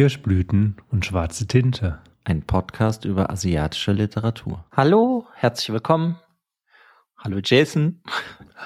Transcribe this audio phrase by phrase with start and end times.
[0.00, 1.98] Kirschblüten und schwarze Tinte.
[2.24, 4.64] Ein Podcast über asiatische Literatur.
[4.72, 6.18] Hallo, herzlich willkommen.
[7.18, 8.02] Hallo Jason.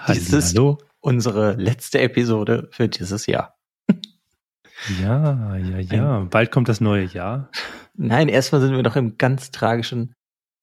[0.06, 0.78] Dies ist Hallo.
[1.00, 3.56] unsere letzte Episode für dieses Jahr.
[5.02, 6.20] Ja, ja, ja.
[6.20, 7.50] Bald kommt das neue Jahr.
[7.94, 10.14] Nein, erstmal sind wir noch im ganz tragischen,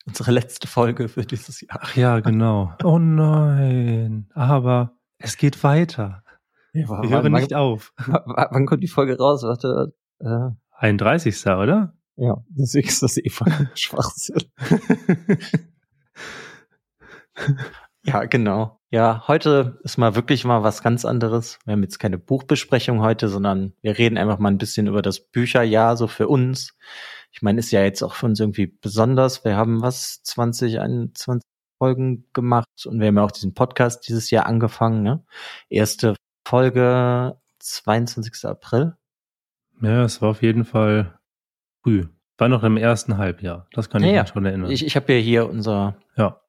[0.06, 1.80] unsere letzte Folge für dieses Jahr.
[1.82, 2.74] Ach ja, genau.
[2.82, 4.30] Oh nein.
[4.34, 6.24] Aber es geht weiter.
[6.72, 7.92] Wir Wir hören nicht auf.
[7.98, 9.44] Wann kommt die Folge raus?
[9.44, 11.46] Warte, äh, 31.
[11.48, 11.94] oder?
[12.18, 14.44] ja, deswegen ist das eh voll Schwachsinn.
[18.04, 18.80] Ja, genau.
[18.90, 21.60] Ja, heute ist mal wirklich mal was ganz anderes.
[21.66, 25.20] Wir haben jetzt keine Buchbesprechung heute, sondern wir reden einfach mal ein bisschen über das
[25.20, 26.76] Bücherjahr so für uns.
[27.32, 29.46] Ich meine, ist ja jetzt auch für uns irgendwie besonders.
[29.46, 31.44] Wir haben was 20, 21
[31.78, 35.04] Folgen gemacht und wir haben ja auch diesen Podcast dieses Jahr angefangen.
[35.04, 35.24] Ne?
[35.70, 36.16] Erste
[36.48, 38.46] Folge 22.
[38.46, 38.96] April.
[39.82, 41.20] Ja, es war auf jeden Fall
[41.84, 42.06] früh.
[42.38, 43.68] War noch im ersten Halbjahr.
[43.74, 44.22] Das kann ich Ja, ja.
[44.24, 44.72] mich schon erinnern.
[44.72, 46.42] Ich, ich habe ja hier unser ja,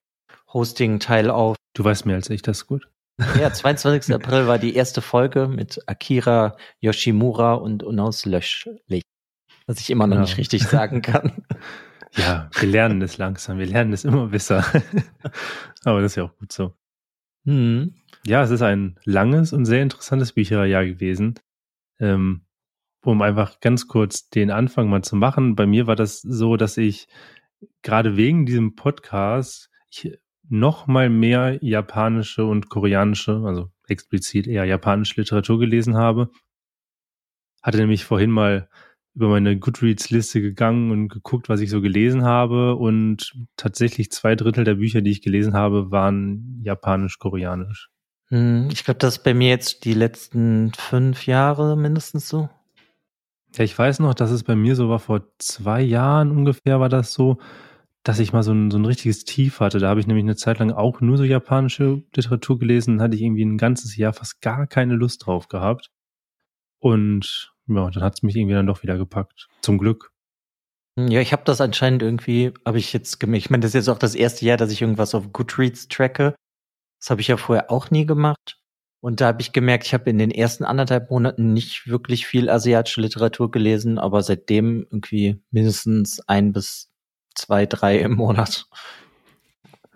[0.53, 1.57] Hosting-Teil auf.
[1.75, 2.89] du weißt mehr als ich, das ist gut.
[3.39, 4.15] Ja, 22.
[4.15, 9.03] April war die erste Folge mit Akira Yoshimura und Unaus Löschlich.
[9.67, 10.23] Was ich immer noch Ja.
[10.23, 11.45] nicht richtig sagen kann.
[12.15, 13.57] Ja, wir lernen es langsam.
[13.59, 14.63] Wir lernen es immer besser.
[15.83, 16.75] Aber das ist ja auch gut so.
[17.47, 17.95] Hm.
[18.27, 21.41] Ja, es ist ein langes und sehr interessantes Bücherjahr gewesen.
[22.01, 22.43] Ähm,
[23.05, 25.57] um einfach ganz kurz den Anfang mal zu machen.
[25.57, 27.09] Bei mir war das so, dass ich
[27.83, 29.71] gerade wegen diesem Podcast
[30.49, 36.31] noch mal mehr japanische und koreanische, also explizit eher japanische Literatur gelesen habe.
[37.63, 38.69] Hatte nämlich vorhin mal
[39.15, 42.77] über meine Goodreads-Liste gegangen und geguckt, was ich so gelesen habe.
[42.77, 47.91] Und tatsächlich zwei Drittel der Bücher, die ich gelesen habe, waren japanisch-koreanisch.
[48.29, 52.49] Hm, Ich glaube, das ist bei mir jetzt die letzten fünf Jahre mindestens so.
[53.55, 56.89] Ja, ich weiß noch, dass es bei mir so war, vor zwei Jahren ungefähr war
[56.89, 57.39] das so,
[58.03, 59.79] dass ich mal so ein, so ein richtiges Tief hatte.
[59.79, 63.23] Da habe ich nämlich eine Zeit lang auch nur so japanische Literatur gelesen, hatte ich
[63.23, 65.91] irgendwie ein ganzes Jahr fast gar keine Lust drauf gehabt.
[66.81, 69.49] Und ja, dann hat es mich irgendwie dann doch wieder gepackt.
[69.61, 70.13] Zum Glück.
[70.99, 73.45] Hm, Ja, ich habe das anscheinend irgendwie, habe ich jetzt gemerkt.
[73.45, 76.35] Ich meine, das ist jetzt auch das erste Jahr, dass ich irgendwas auf Goodreads tracke.
[77.01, 78.59] Das habe ich ja vorher auch nie gemacht.
[79.03, 82.49] Und da habe ich gemerkt, ich habe in den ersten anderthalb Monaten nicht wirklich viel
[82.49, 86.93] asiatische Literatur gelesen, aber seitdem irgendwie mindestens ein bis
[87.35, 88.67] zwei, drei im Monat.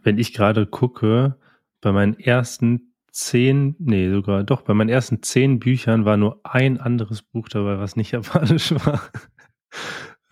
[0.02, 1.38] Wenn ich gerade gucke,
[1.80, 6.80] bei meinen ersten zehn, nee, sogar doch, bei meinen ersten zehn Büchern war nur ein
[6.80, 9.00] anderes Buch dabei, was nicht japanisch war.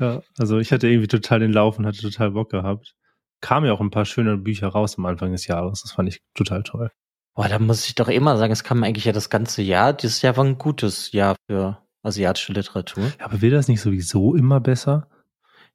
[0.01, 2.97] ja, also ich hatte irgendwie total den Lauf und hatte total Bock gehabt.
[3.41, 5.83] Kamen ja auch ein paar schöne Bücher raus am Anfang des Jahres.
[5.83, 6.91] Das fand ich total toll.
[7.34, 9.93] Boah, da muss ich doch immer sagen, es kam eigentlich ja das ganze Jahr.
[9.93, 13.05] Dieses Jahr war ein gutes Jahr für asiatische Literatur.
[13.19, 15.09] Ja, aber wird das nicht sowieso immer besser?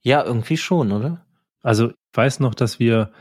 [0.01, 1.25] Ja, irgendwie schon, oder?
[1.61, 3.11] Also ich weiß noch, dass wir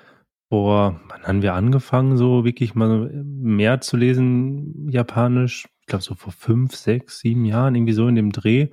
[0.51, 5.67] vor, wann haben wir angefangen, so wirklich mal mehr zu lesen, Japanisch?
[5.81, 8.69] Ich glaube so vor fünf, sechs, sieben Jahren, irgendwie so in dem Dreh.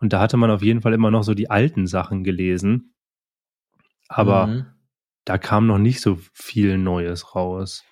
[0.00, 2.94] Und da hatte man auf jeden Fall immer noch so die alten Sachen gelesen.
[4.08, 4.66] Aber Mhm.
[5.24, 7.84] da kam noch nicht so viel Neues raus.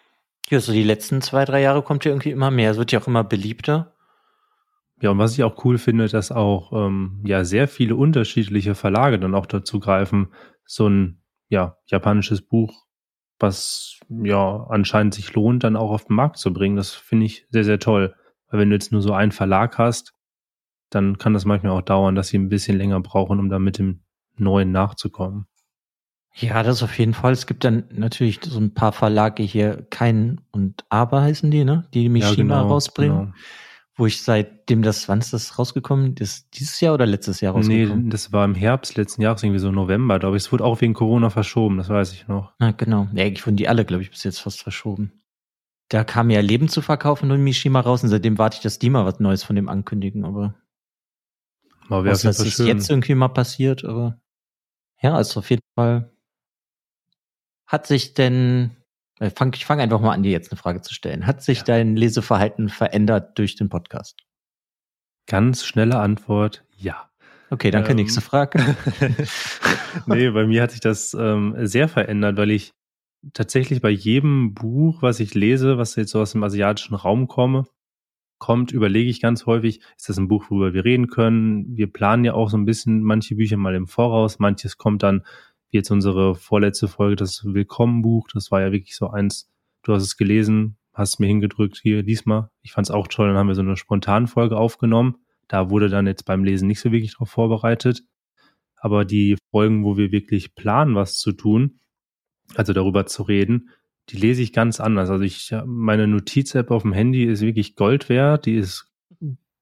[0.48, 2.70] Ja, so die letzten zwei, drei Jahre kommt ja irgendwie immer mehr.
[2.70, 3.94] Es wird ja auch immer beliebter.
[5.00, 9.18] Ja, und was ich auch cool finde, dass auch ähm, ja sehr viele unterschiedliche Verlage
[9.18, 10.28] dann auch dazu greifen,
[10.64, 12.86] so ein ja japanisches Buch,
[13.38, 16.76] was ja anscheinend sich lohnt, dann auch auf den Markt zu bringen.
[16.76, 18.14] Das finde ich sehr, sehr toll.
[18.48, 20.14] Weil wenn du jetzt nur so einen Verlag hast,
[20.90, 23.78] dann kann das manchmal auch dauern, dass sie ein bisschen länger brauchen, um da mit
[23.78, 24.04] dem
[24.36, 25.46] Neuen nachzukommen.
[26.38, 27.32] Ja, das auf jeden Fall.
[27.32, 31.86] Es gibt dann natürlich so ein paar Verlage hier, Kein und Aber heißen die, ne?
[31.94, 33.19] Die Mishima rausbringen.
[33.19, 33.32] genau.
[33.98, 36.14] Wo ich seitdem das, wann ist das rausgekommen?
[36.14, 38.10] Das dieses Jahr oder letztes Jahr Nee, rausgekommen?
[38.10, 40.42] das war im Herbst letzten Jahres, irgendwie so November, glaube ich.
[40.42, 42.53] Es wurde auch wegen Corona verschoben, das weiß ich noch.
[42.58, 43.08] Ah, genau.
[43.14, 45.22] Ja, eigentlich wurden die alle, glaube ich, bis jetzt fast verschoben.
[45.88, 48.91] Da kam ja Leben zu verkaufen und Mishima raus und seitdem warte ich, dass die
[48.91, 50.54] mal was Neues von dem ankündigen, aber
[51.88, 52.22] Aber wäre es
[52.59, 54.21] jetzt irgendwie mal passiert, aber
[55.00, 56.12] ja, also auf jeden Fall
[57.66, 58.71] hat sich denn,
[59.18, 61.27] äh, fang, ich fange einfach mal an, dir jetzt eine Frage zu stellen.
[61.27, 61.65] Hat sich Ja.
[61.65, 64.21] dein Leseverhalten verändert durch den Podcast?
[65.27, 67.10] Ganz schnelle Antwort, ja.
[67.51, 67.97] Okay, danke, Ähm.
[67.97, 68.77] nächste Frage.
[70.07, 72.72] nee, bei mir hat sich das ähm, sehr verändert, weil ich
[73.33, 77.65] tatsächlich bei jedem Buch, was ich lese, was jetzt so aus dem asiatischen Raum komme,
[78.39, 81.74] kommt, überlege ich ganz häufig, ist das ein Buch, worüber wir reden können?
[81.77, 85.24] Wir planen ja auch so ein bisschen manche Bücher mal im Voraus, manches kommt dann,
[85.71, 89.51] wie jetzt unsere vorletzte Folge, das Willkommenbuch, das war ja wirklich so eins,
[89.83, 92.51] du hast es gelesen, hast mir hingedrückt, hier, lies mal.
[92.63, 95.16] Ich fand es auch toll, dann haben wir so eine Spontanfolge aufgenommen.
[95.48, 98.03] Da wurde dann jetzt beim Lesen nicht so wirklich darauf vorbereitet.
[98.77, 101.78] Aber die Folgen, wo wir wirklich planen, was zu tun,
[102.54, 103.71] also darüber zu reden,
[104.09, 105.10] die lese ich ganz anders.
[105.10, 108.47] Also ich, meine Notiz-App auf dem Handy ist wirklich Gold wert.
[108.47, 108.91] Die ist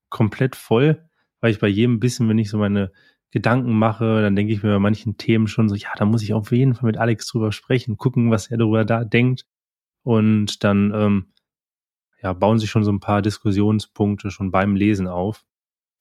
[0.08, 1.08] komplett voll,
[1.40, 2.92] weil ich bei jedem bisschen, wenn ich so meine
[3.34, 6.32] Gedanken mache, dann denke ich mir bei manchen Themen schon so, ja, da muss ich
[6.34, 9.44] auf jeden Fall mit Alex drüber sprechen, gucken, was er darüber da denkt.
[10.04, 11.32] Und dann ähm,
[12.22, 15.44] ja, bauen sich schon so ein paar Diskussionspunkte schon beim Lesen auf.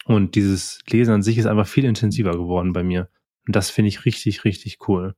[0.06, 3.10] Und dieses Lesen an sich ist einfach viel intensiver geworden bei mir.
[3.48, 5.16] Und das finde ich richtig, richtig cool.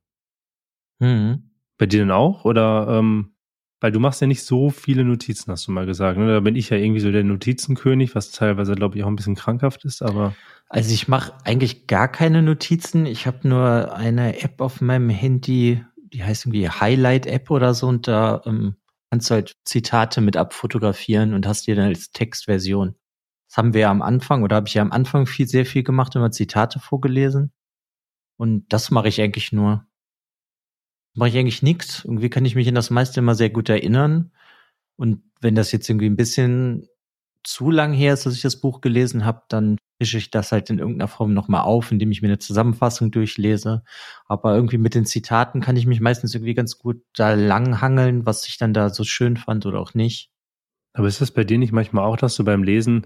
[0.99, 1.51] Mhm.
[1.77, 2.45] Bei dir denn auch?
[2.45, 3.34] Oder ähm,
[3.85, 6.17] weil du machst ja nicht so viele Notizen, hast du mal gesagt.
[6.17, 6.25] Ne?
[6.25, 9.35] Da bin ich ja irgendwie so der Notizenkönig, was teilweise, glaube ich, auch ein bisschen
[9.35, 10.33] krankhaft ist, aber.
[10.69, 13.05] Also ich mache eigentlich gar keine Notizen.
[13.05, 18.07] Ich habe nur eine App auf meinem Handy, die heißt irgendwie Highlight-App oder so, und
[18.07, 18.73] da ähm,
[19.11, 22.95] kannst du halt Zitate mit abfotografieren und hast die dann als Textversion.
[23.49, 25.83] Das haben wir ja am Anfang, oder habe ich ja am Anfang viel, sehr viel
[25.83, 27.51] gemacht, immer Zitate vorgelesen.
[28.35, 29.85] Und das mache ich eigentlich nur
[31.15, 32.03] mache ich eigentlich nichts.
[32.05, 34.31] Irgendwie kann ich mich in das meiste immer sehr gut erinnern.
[34.95, 36.87] Und wenn das jetzt irgendwie ein bisschen
[37.43, 40.69] zu lang her ist, dass ich das Buch gelesen habe, dann frische ich das halt
[40.69, 43.83] in irgendeiner Form nochmal auf, indem ich mir eine Zusammenfassung durchlese.
[44.25, 48.47] Aber irgendwie mit den Zitaten kann ich mich meistens irgendwie ganz gut da langhangeln, was
[48.47, 50.31] ich dann da so schön fand oder auch nicht.
[50.93, 53.05] Aber ist das bei dir nicht manchmal auch, dass du beim Lesen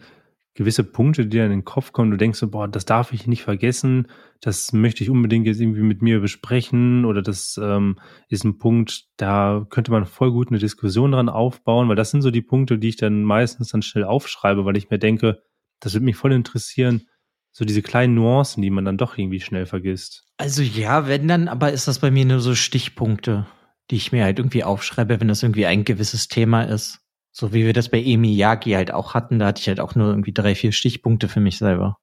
[0.59, 3.27] gewisse Punkte, die dir in den Kopf kommen, du denkst so, boah, das darf ich
[3.27, 4.07] nicht vergessen,
[4.41, 7.97] das möchte ich unbedingt jetzt irgendwie mit mir besprechen oder das ähm,
[8.27, 12.21] ist ein Punkt, da könnte man voll gut eine Diskussion dran aufbauen, weil das sind
[12.21, 15.41] so die Punkte, die ich dann meistens dann schnell aufschreibe, weil ich mir denke,
[15.79, 17.07] das würde mich voll interessieren,
[17.53, 20.25] so diese kleinen Nuancen, die man dann doch irgendwie schnell vergisst.
[20.35, 23.47] Also ja, wenn dann, aber ist das bei mir nur so Stichpunkte,
[23.91, 26.99] die ich mir halt irgendwie aufschreibe, wenn das irgendwie ein gewisses Thema ist.
[27.31, 29.95] So wie wir das bei Emi Yagi halt auch hatten, da hatte ich halt auch
[29.95, 31.97] nur irgendwie drei, vier Stichpunkte für mich selber.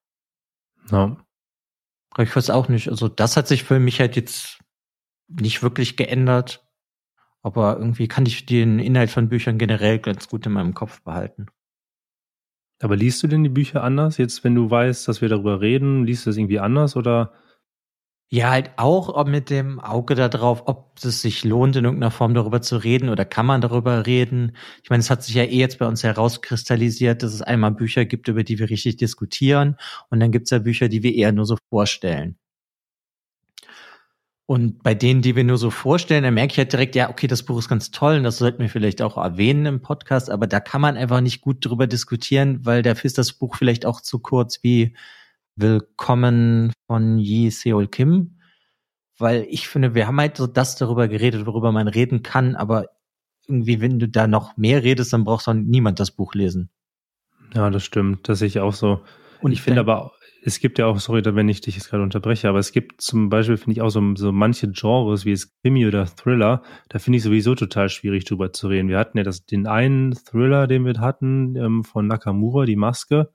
[0.91, 1.17] Ja.
[2.11, 2.89] Aber ich weiß auch nicht.
[2.89, 4.61] Also das hat sich für mich halt jetzt
[5.29, 6.67] nicht wirklich geändert.
[7.43, 11.47] Aber irgendwie kann ich den Inhalt von Büchern generell ganz gut in meinem Kopf behalten.
[12.81, 14.19] Aber liest du denn die Bücher anders?
[14.19, 17.33] Jetzt, wenn du weißt, dass wir darüber reden, liest du das irgendwie anders oder
[18.29, 22.61] ja, halt auch mit dem Auge darauf, ob es sich lohnt, in irgendeiner Form darüber
[22.61, 24.57] zu reden oder kann man darüber reden.
[24.83, 28.05] Ich meine, es hat sich ja eh jetzt bei uns herauskristallisiert, dass es einmal Bücher
[28.05, 29.77] gibt, über die wir richtig diskutieren
[30.11, 32.37] und dann gibt es ja Bücher, die wir eher nur so vorstellen.
[34.49, 37.27] Und bei denen, die wir nur so vorstellen, da merke ich halt direkt, ja, okay,
[37.27, 40.47] das Buch ist ganz toll und das sollten wir vielleicht auch erwähnen im Podcast, aber
[40.47, 44.01] da kann man einfach nicht gut drüber diskutieren, weil dafür ist das Buch vielleicht auch
[44.01, 44.95] zu kurz wie
[45.59, 48.41] Willkommen von Yi Seol Kim,
[49.17, 52.91] weil ich finde, wir haben halt so das darüber geredet, worüber man reden kann, aber
[53.49, 56.69] irgendwie, wenn du da noch mehr redest, dann brauchst du niemand das Buch lesen.
[57.55, 58.29] Ja, das stimmt.
[58.29, 59.01] Das sehe ich auch so.
[59.41, 60.13] Und ich finde aber,
[60.43, 63.31] es gibt ja auch, sorry, wenn ich dich jetzt gerade unterbreche, aber es gibt zum
[63.31, 67.17] Beispiel, finde ich auch so, so manche Genres, wie es Krimi oder Thriller, da finde
[67.17, 68.91] ich sowieso total schwierig drüber zu reden.
[68.91, 73.33] Wir hatten ja das, den einen Thriller, den wir hatten, ähm, von Nakamura, die Maske.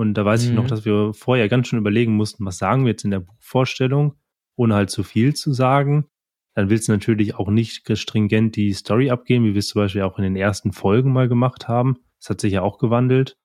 [0.00, 0.48] Und da weiß mhm.
[0.48, 0.68] ich noch, mhm.
[0.68, 4.14] dass wir vorher ganz schön überlegen mussten, was sagen wir jetzt in der Buchvorstellung,
[4.56, 6.06] ohne halt zu viel zu sagen.
[6.54, 10.00] Dann willst du natürlich auch nicht stringent die Story abgeben, wie wir es zum Beispiel
[10.00, 11.98] auch in den ersten Folgen mal gemacht haben.
[12.18, 13.36] Das hat sich ja auch gewandelt.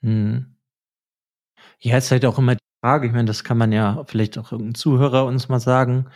[0.00, 0.56] Mhm.
[1.78, 4.50] Ja, ist halt auch immer die Frage, ich meine, das kann man ja vielleicht auch
[4.50, 6.06] irgendein Zuhörer uns mal sagen.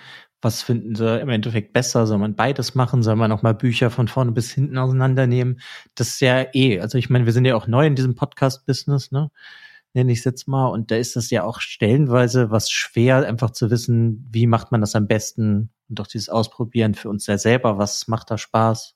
[0.42, 2.04] Was finden sie im Endeffekt besser?
[2.08, 3.04] Soll man beides machen?
[3.04, 5.60] Soll man auch mal Bücher von vorne bis hinten auseinandernehmen?
[5.94, 9.12] Das ist ja eh, also ich meine, wir sind ja auch neu in diesem Podcast-Business,
[9.12, 9.30] ne?
[9.98, 10.68] Nenne ich es jetzt mal.
[10.68, 14.80] Und da ist es ja auch stellenweise was schwer, einfach zu wissen, wie macht man
[14.80, 18.94] das am besten und doch dieses Ausprobieren für uns ja selber, was macht da Spaß.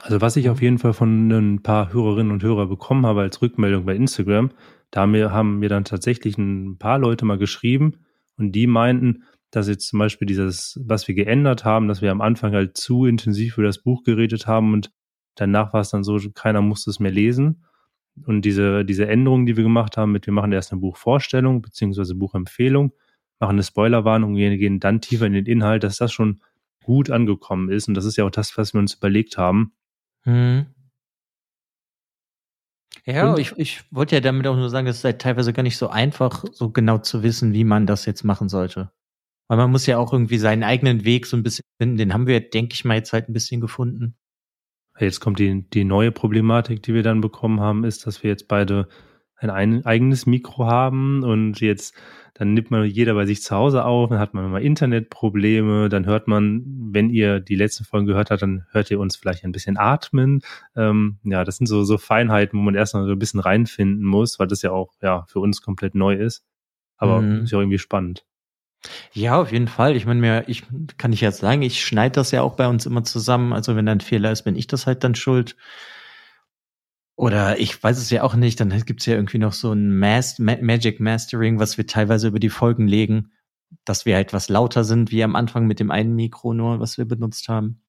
[0.00, 3.40] Also was ich auf jeden Fall von ein paar Hörerinnen und Hörer bekommen habe als
[3.40, 4.50] Rückmeldung bei Instagram,
[4.90, 8.00] da haben mir dann tatsächlich ein paar Leute mal geschrieben
[8.36, 12.20] und die meinten, dass jetzt zum Beispiel dieses, was wir geändert haben, dass wir am
[12.20, 14.90] Anfang halt zu intensiv über das Buch geredet haben und
[15.36, 17.64] danach war es dann so, keiner musste es mehr lesen.
[18.26, 22.14] Und diese, diese Änderungen, die wir gemacht haben, mit wir machen erst eine Buchvorstellung beziehungsweise
[22.14, 22.92] Buchempfehlung,
[23.40, 26.40] machen eine Spoilerwarnung, wir gehen dann tiefer in den Inhalt, dass das schon
[26.84, 27.88] gut angekommen ist.
[27.88, 29.72] Und das ist ja auch das, was wir uns überlegt haben.
[30.24, 30.66] Hm.
[33.04, 35.62] Ja, und, ich, ich wollte ja damit auch nur sagen, es ist halt teilweise gar
[35.64, 38.92] nicht so einfach, so genau zu wissen, wie man das jetzt machen sollte.
[39.48, 41.96] Weil man muss ja auch irgendwie seinen eigenen Weg so ein bisschen finden.
[41.96, 44.16] Den haben wir, denke ich mal, jetzt halt ein bisschen gefunden.
[44.98, 48.48] Jetzt kommt die, die neue Problematik, die wir dann bekommen haben, ist, dass wir jetzt
[48.48, 48.88] beide
[49.36, 51.94] ein, ein eigenes Mikro haben und jetzt
[52.34, 56.06] dann nimmt man jeder bei sich zu Hause auf, dann hat man mal Internetprobleme, dann
[56.06, 59.52] hört man, wenn ihr die letzten Folgen gehört habt, dann hört ihr uns vielleicht ein
[59.52, 60.40] bisschen atmen.
[60.74, 64.38] Ähm, ja, das sind so, so Feinheiten, wo man erstmal so ein bisschen reinfinden muss,
[64.38, 66.44] weil das ja auch ja für uns komplett neu ist.
[66.96, 67.42] Aber mhm.
[67.42, 68.24] ist ja auch irgendwie spannend.
[69.12, 69.96] Ja, auf jeden Fall.
[69.96, 70.64] Ich meine, mir, ich
[70.98, 73.52] kann ich jetzt sagen, ich schneide das ja auch bei uns immer zusammen.
[73.52, 75.56] Also wenn da ein Fehler ist, bin ich das halt dann schuld.
[77.14, 80.38] Oder ich weiß es ja auch nicht, dann gibt's ja irgendwie noch so ein Mas
[80.38, 83.32] Magic Mastering, was wir teilweise über die Folgen legen,
[83.84, 86.98] dass wir halt was lauter sind, wie am Anfang mit dem einen Mikro nur, was
[86.98, 87.82] wir benutzt haben.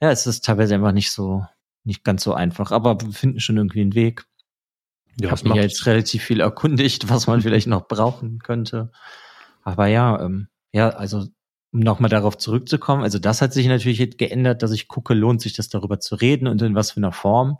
[0.00, 1.46] Ja, es ist teilweise einfach nicht so,
[1.84, 4.26] nicht ganz so einfach, aber wir finden schon irgendwie einen Weg.
[5.20, 8.92] Ja, ich habe mich jetzt relativ viel erkundigt, was man vielleicht noch brauchen könnte.
[9.64, 11.26] Aber ja, ähm, ja, also
[11.72, 15.54] um nochmal darauf zurückzukommen, also das hat sich natürlich geändert, dass ich gucke, lohnt sich
[15.54, 17.58] das darüber zu reden und in was für einer Form.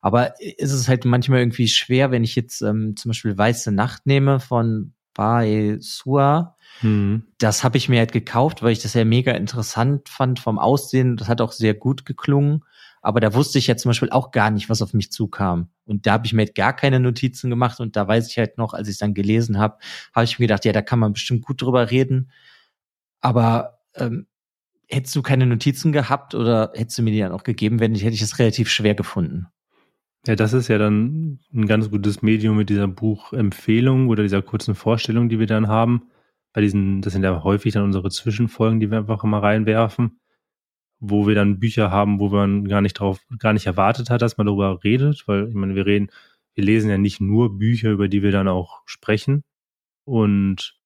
[0.00, 4.06] Aber ist es halt manchmal irgendwie schwer, wenn ich jetzt ähm, zum Beispiel Weiße Nacht
[4.06, 6.56] nehme von Bae Sua.
[6.82, 7.24] Mhm.
[7.38, 11.16] Das habe ich mir halt gekauft, weil ich das ja mega interessant fand vom Aussehen.
[11.16, 12.64] Das hat auch sehr gut geklungen.
[13.02, 15.68] Aber da wusste ich ja zum Beispiel auch gar nicht, was auf mich zukam.
[15.84, 17.80] Und da habe ich mir halt gar keine Notizen gemacht.
[17.80, 19.78] Und da weiß ich halt noch, als ich es dann gelesen habe,
[20.14, 22.30] habe ich mir gedacht, ja, da kann man bestimmt gut drüber reden.
[23.20, 24.26] Aber ähm,
[24.88, 28.04] hättest du keine Notizen gehabt oder hättest du mir die dann auch gegeben, wenn nicht,
[28.04, 29.46] hätte ich es relativ schwer gefunden.
[30.26, 34.74] Ja, das ist ja dann ein ganz gutes Medium mit dieser Buchempfehlung oder dieser kurzen
[34.74, 36.10] Vorstellung, die wir dann haben.
[36.52, 40.17] Bei diesen, das sind ja häufig dann unsere Zwischenfolgen, die wir einfach immer reinwerfen,
[41.00, 44.36] wo wir dann Bücher haben, wo man gar nicht drauf, gar nicht erwartet hat, dass
[44.36, 46.10] man darüber redet, weil ich meine, wir reden,
[46.54, 49.44] wir lesen ja nicht nur Bücher, über die wir dann auch sprechen.
[50.04, 50.78] Und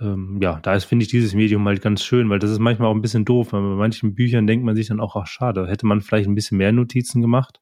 [0.00, 2.88] ähm, ja, da ist, finde ich, dieses Medium halt ganz schön, weil das ist manchmal
[2.88, 5.68] auch ein bisschen doof, weil bei manchen Büchern denkt man sich dann auch, ach schade,
[5.68, 7.60] hätte man vielleicht ein bisschen mehr Notizen gemacht.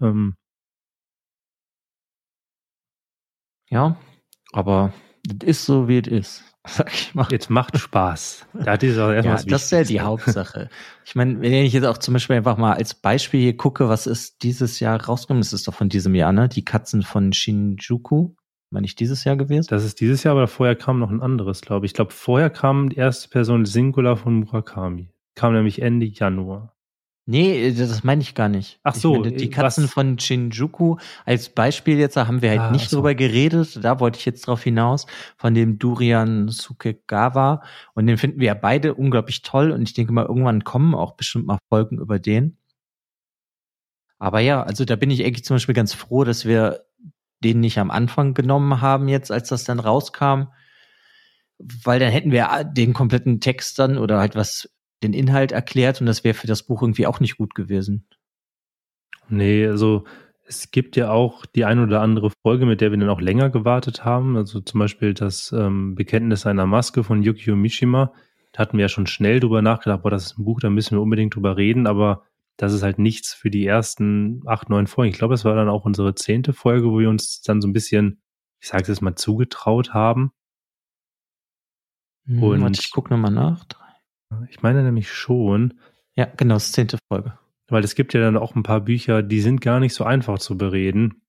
[0.00, 0.34] Ähm,
[3.70, 3.96] ja,
[4.52, 4.92] aber
[5.26, 6.51] es ist so, wie es ist.
[6.64, 7.26] Sag ich mal.
[7.30, 8.46] Jetzt macht Spaß.
[8.52, 10.68] Da ist auch erstmal ja, das ist ja die Hauptsache.
[11.04, 14.06] Ich meine, wenn ich jetzt auch zum Beispiel einfach mal als Beispiel hier gucke, was
[14.06, 15.40] ist dieses Jahr rausgekommen?
[15.40, 16.48] Das ist doch von diesem Jahr, ne?
[16.48, 18.34] Die Katzen von Shinjuku.
[18.70, 19.66] Meine ich dieses Jahr gewesen?
[19.70, 21.90] Das ist dieses Jahr, aber vorher kam noch ein anderes, glaube ich.
[21.90, 25.10] Ich glaube, vorher kam die erste Person Singular von Murakami.
[25.34, 26.74] Kam nämlich Ende Januar.
[27.24, 28.80] Nee, äh, das meine ich gar nicht.
[28.82, 29.14] Ach so.
[29.14, 29.92] Meine, die Katzen was?
[29.92, 32.96] von Shinjuku als Beispiel jetzt, da haben wir halt ah, nicht so.
[32.96, 33.78] drüber geredet.
[33.82, 35.06] Da wollte ich jetzt drauf hinaus.
[35.36, 37.62] Von dem Durian Sukegawa.
[37.94, 39.70] Und den finden wir ja beide unglaublich toll.
[39.70, 42.58] Und ich denke mal, irgendwann kommen auch bestimmt mal Folgen über den.
[44.18, 46.84] Aber ja, also da bin ich eigentlich zum Beispiel ganz froh, dass wir
[47.42, 50.44] den nicht am Anfang genommen haben jetzt, als das dann rauskam.
[51.58, 54.68] Weil dann hätten wir den kompletten Text dann oder halt was
[55.02, 58.06] den Inhalt erklärt und das wäre für das Buch irgendwie auch nicht gut gewesen.
[59.28, 60.04] Nee, also
[60.46, 63.50] es gibt ja auch die ein oder andere Folge, mit der wir dann auch länger
[63.50, 64.36] gewartet haben.
[64.36, 68.12] Also zum Beispiel das ähm, Bekenntnis einer Maske von Yukio Mishima.
[68.52, 70.96] Da hatten wir ja schon schnell drüber nachgedacht, boah, das ist ein Buch, da müssen
[70.96, 72.24] wir unbedingt drüber reden, aber
[72.58, 75.10] das ist halt nichts für die ersten acht, neun Folgen.
[75.10, 77.72] Ich glaube, es war dann auch unsere zehnte Folge, wo wir uns dann so ein
[77.72, 78.20] bisschen,
[78.60, 80.32] ich sage es jetzt mal, zugetraut haben.
[82.26, 83.64] Hm, und ich gucke nochmal nach.
[84.50, 85.74] Ich meine nämlich schon.
[86.14, 87.38] Ja, genau, das zehnte Folge.
[87.68, 90.38] Weil es gibt ja dann auch ein paar Bücher, die sind gar nicht so einfach
[90.38, 91.22] zu bereden,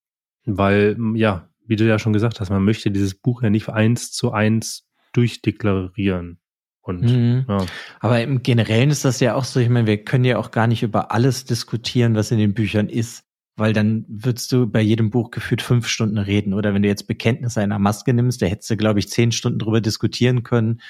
[0.45, 4.11] weil, ja, wie du ja schon gesagt hast, man möchte dieses Buch ja nicht eins
[4.11, 6.39] zu eins durchdeklarieren.
[6.81, 7.45] Und, mhm.
[7.47, 7.65] ja.
[8.01, 10.67] Aber im Generellen ist das ja auch so, ich meine, wir können ja auch gar
[10.67, 13.23] nicht über alles diskutieren, was in den Büchern ist,
[13.55, 16.53] weil dann würdest du bei jedem Buch gefühlt fünf Stunden reden.
[16.53, 19.59] Oder wenn du jetzt Bekenntnisse einer Maske nimmst, da hättest du, glaube ich, zehn Stunden
[19.59, 20.81] drüber diskutieren können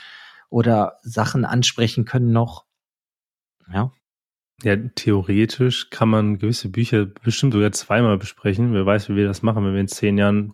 [0.53, 2.65] oder Sachen ansprechen können noch.
[3.73, 3.91] Ja.
[4.61, 8.71] Ja, theoretisch kann man gewisse Bücher bestimmt sogar zweimal besprechen.
[8.71, 10.53] Wer weiß, wie wir das machen, wenn wir in zehn Jahren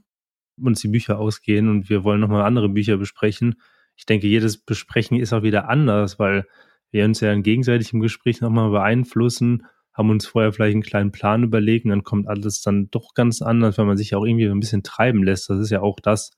[0.58, 3.62] uns die Bücher ausgehen und wir wollen nochmal andere Bücher besprechen.
[3.98, 6.48] Ich denke, jedes Besprechen ist auch wieder anders, weil
[6.92, 11.44] wir uns ja gegenseitig im Gespräch nochmal beeinflussen, haben uns vorher vielleicht einen kleinen Plan
[11.44, 14.48] überlegt und dann kommt alles dann doch ganz anders, weil man sich ja auch irgendwie
[14.48, 15.50] ein bisschen treiben lässt.
[15.50, 16.32] Das ist ja auch das,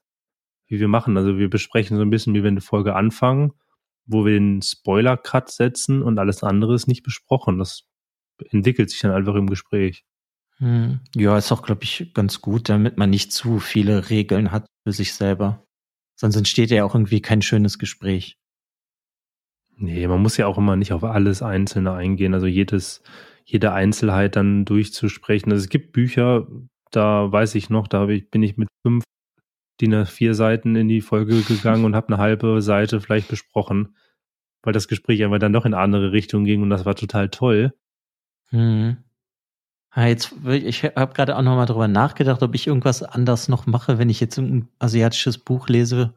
[0.72, 1.16] wie wir machen.
[1.16, 3.52] Also wir besprechen so ein bisschen, wie wir eine Folge anfangen,
[4.06, 7.58] wo wir den Spoiler-Cut setzen und alles andere ist nicht besprochen.
[7.58, 7.84] Das
[8.50, 10.04] entwickelt sich dann einfach im Gespräch.
[10.56, 11.00] Hm.
[11.14, 14.92] Ja, ist auch, glaube ich, ganz gut, damit man nicht zu viele Regeln hat für
[14.92, 15.66] sich selber.
[16.16, 18.38] Sonst entsteht ja auch irgendwie kein schönes Gespräch.
[19.76, 23.02] Nee, man muss ja auch immer nicht auf alles Einzelne eingehen, also jedes,
[23.44, 25.50] jede Einzelheit dann durchzusprechen.
[25.52, 26.46] Also es gibt Bücher,
[26.90, 29.04] da weiß ich noch, da bin ich mit fünf
[29.82, 33.96] DIN A4 Seiten in die Folge gegangen und habe eine halbe Seite vielleicht besprochen,
[34.62, 37.74] weil das Gespräch einfach dann doch in andere Richtung ging und das war total toll.
[38.52, 38.98] Mhm.
[39.94, 43.98] Jetzt, ich habe gerade auch noch mal drüber nachgedacht, ob ich irgendwas anders noch mache,
[43.98, 46.14] wenn ich jetzt ein asiatisches Buch lese.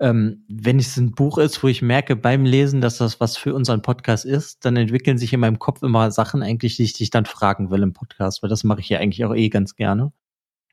[0.00, 3.54] Ähm, wenn es ein Buch ist, wo ich merke beim Lesen, dass das was für
[3.54, 7.10] unseren Podcast ist, dann entwickeln sich in meinem Kopf immer Sachen eigentlich, die ich dich
[7.10, 10.12] dann fragen will im Podcast, weil das mache ich ja eigentlich auch eh ganz gerne.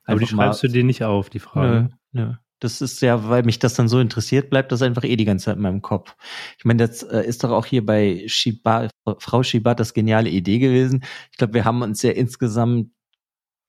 [0.06, 1.90] Aber die schreibst du dir nicht auf, die Frage.
[2.12, 2.34] Nö, nö.
[2.60, 5.46] Das ist ja, weil mich das dann so interessiert, bleibt das einfach eh die ganze
[5.46, 6.16] Zeit in meinem Kopf.
[6.60, 10.60] Ich meine, das äh, ist doch auch hier bei Shiba, Frau Shiba das geniale Idee
[10.60, 11.04] gewesen.
[11.32, 12.92] Ich glaube, wir haben uns ja insgesamt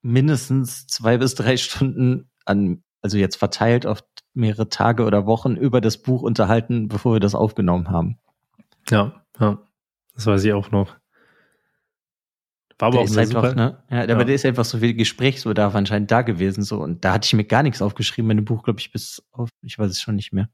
[0.03, 4.03] mindestens zwei bis drei Stunden an, also jetzt verteilt auf
[4.35, 8.19] mehrere Tage oder Wochen über das Buch unterhalten, bevor wir das aufgenommen haben.
[8.89, 9.59] Ja, ja.
[10.13, 10.95] Das weiß ich auch noch.
[12.79, 13.55] War aber der auch ist einfach, super.
[13.55, 13.83] ne?
[13.89, 16.79] Ja, ja, aber der ist einfach so viel Gesprächsbedarf anscheinend da gewesen, so.
[16.79, 19.49] Und da hatte ich mir gar nichts aufgeschrieben in dem Buch, glaube ich, bis auf,
[19.61, 20.49] ich weiß es schon nicht mehr.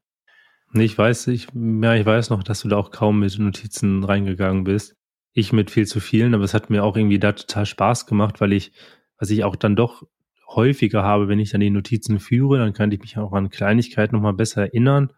[0.72, 4.04] Nee, ich weiß, ich, ja, ich weiß noch, dass du da auch kaum mit Notizen
[4.04, 4.96] reingegangen bist.
[5.34, 8.42] Ich mit viel zu vielen, aber es hat mir auch irgendwie da total Spaß gemacht,
[8.42, 8.72] weil ich,
[9.18, 10.04] was ich auch dann doch
[10.48, 14.16] häufiger habe, wenn ich dann die Notizen führe, dann kann ich mich auch an Kleinigkeiten
[14.16, 15.14] nochmal besser erinnern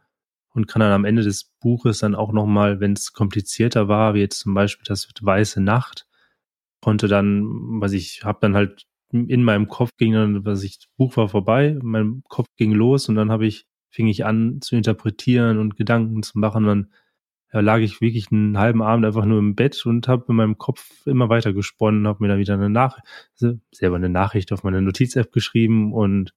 [0.54, 4.20] und kann dann am Ende des Buches dann auch nochmal, wenn es komplizierter war, wie
[4.20, 6.06] jetzt zum Beispiel das Weiße Nacht,
[6.82, 7.46] konnte dann,
[7.82, 11.30] was ich habe dann halt in meinem Kopf ging dann, was ich, das Buch war
[11.30, 15.76] vorbei, mein Kopf ging los und dann habe ich, fing ich an zu interpretieren und
[15.76, 16.66] Gedanken zu machen.
[16.66, 16.92] Dann
[17.54, 20.58] ja, lag ich wirklich einen halben Abend einfach nur im Bett und habe in meinem
[20.58, 23.06] Kopf immer weiter gesponnen, habe mir dann wieder eine Nachricht,
[23.72, 26.34] selber eine Nachricht auf meine Notiz-App geschrieben und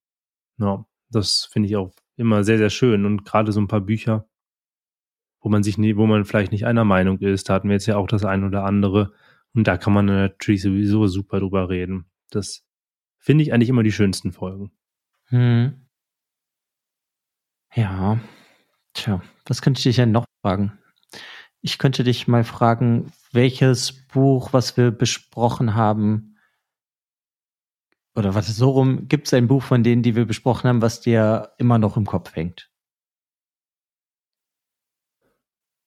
[0.59, 3.07] ja, das finde ich auch immer sehr, sehr schön.
[3.07, 4.27] Und gerade so ein paar Bücher,
[5.41, 7.87] wo man sich nie, wo man vielleicht nicht einer Meinung ist, da hatten wir jetzt
[7.87, 9.13] ja auch das ein oder andere,
[9.55, 12.07] und da kann man natürlich sowieso super drüber reden.
[12.31, 12.65] Das
[13.19, 14.73] finde ich eigentlich immer die schönsten Folgen.
[15.27, 15.87] Hm.
[17.75, 18.21] Ja.
[18.93, 20.79] Tja, was könnte ich dich denn noch fragen?
[21.61, 26.35] Ich könnte dich mal fragen, welches Buch, was wir besprochen haben,
[28.17, 31.01] oder was so rum, gibt es ein Buch von denen, die wir besprochen haben, was
[31.01, 32.71] dir immer noch im Kopf hängt?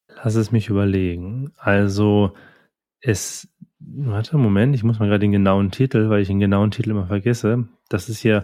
[0.10, 1.54] Lass es mich überlegen.
[1.58, 2.36] Also,
[3.00, 3.48] es
[3.90, 7.08] Warte, Moment, ich muss mal gerade den genauen Titel, weil ich den genauen Titel immer
[7.08, 7.70] vergesse.
[7.90, 8.44] Das ist ja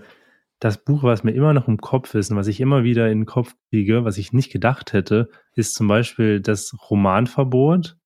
[0.59, 3.21] das Buch, was mir immer noch im Kopf ist und was ich immer wieder in
[3.21, 7.97] den Kopf kriege, was ich nicht gedacht hätte, ist zum Beispiel das Romanverbot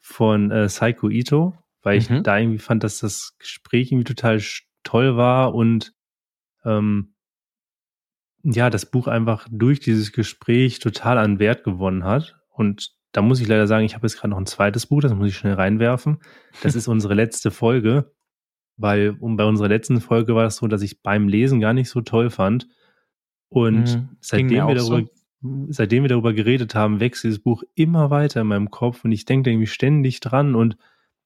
[0.00, 2.22] von äh, Saiko Ito, weil ich mhm.
[2.22, 4.40] da irgendwie fand, dass das Gespräch irgendwie total
[4.84, 5.92] toll war und
[6.64, 7.14] ähm,
[8.44, 12.36] ja, das Buch einfach durch dieses Gespräch total an Wert gewonnen hat.
[12.50, 15.14] Und da muss ich leider sagen, ich habe jetzt gerade noch ein zweites Buch, das
[15.14, 16.18] muss ich schnell reinwerfen.
[16.62, 18.12] Das ist unsere letzte Folge,
[18.76, 21.88] weil um bei unserer letzten Folge war es so, dass ich beim Lesen gar nicht
[21.88, 22.68] so toll fand.
[23.48, 25.08] Und mhm, seitdem wir darüber,
[25.40, 25.66] so.
[25.70, 29.24] seitdem wir darüber geredet haben, wächst dieses Buch immer weiter in meinem Kopf und ich
[29.24, 30.76] denke irgendwie ständig dran und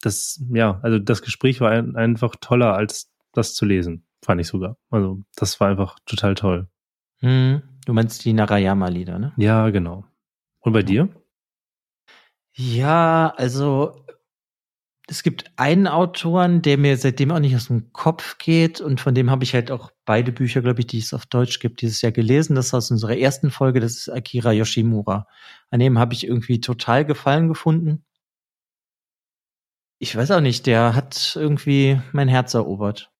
[0.00, 4.48] das, ja, also das Gespräch war ein, einfach toller als das zu lesen, fand ich
[4.48, 4.76] sogar.
[4.90, 6.68] Also das war einfach total toll.
[7.20, 7.62] Mhm.
[7.86, 9.32] Du meinst die Narayama-Lieder, ne?
[9.36, 10.04] Ja, genau.
[10.60, 11.08] Und bei dir?
[12.54, 14.04] Ja, also
[15.08, 19.14] es gibt einen Autoren, der mir seitdem auch nicht aus dem Kopf geht und von
[19.14, 22.02] dem habe ich halt auch beide Bücher, glaube ich, die es auf Deutsch gibt, dieses
[22.02, 22.54] Jahr gelesen.
[22.54, 25.26] Das ist aus unserer ersten Folge, das ist Akira Yoshimura.
[25.70, 28.04] An dem habe ich irgendwie total Gefallen gefunden.
[29.98, 33.11] Ich weiß auch nicht, der hat irgendwie mein Herz erobert.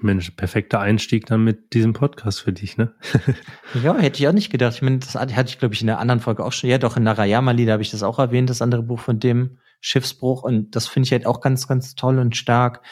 [0.00, 2.94] Mensch, perfekter Einstieg dann mit diesem Podcast für dich, ne?
[3.82, 4.74] ja, hätte ich auch nicht gedacht.
[4.74, 6.68] Ich meine, das hatte ich, glaube ich, in der anderen Folge auch schon.
[6.68, 9.58] Ja, doch, in Narayama da habe ich das auch erwähnt, das andere Buch von dem
[9.80, 10.42] Schiffsbruch.
[10.42, 12.82] Und das finde ich halt auch ganz, ganz toll und stark.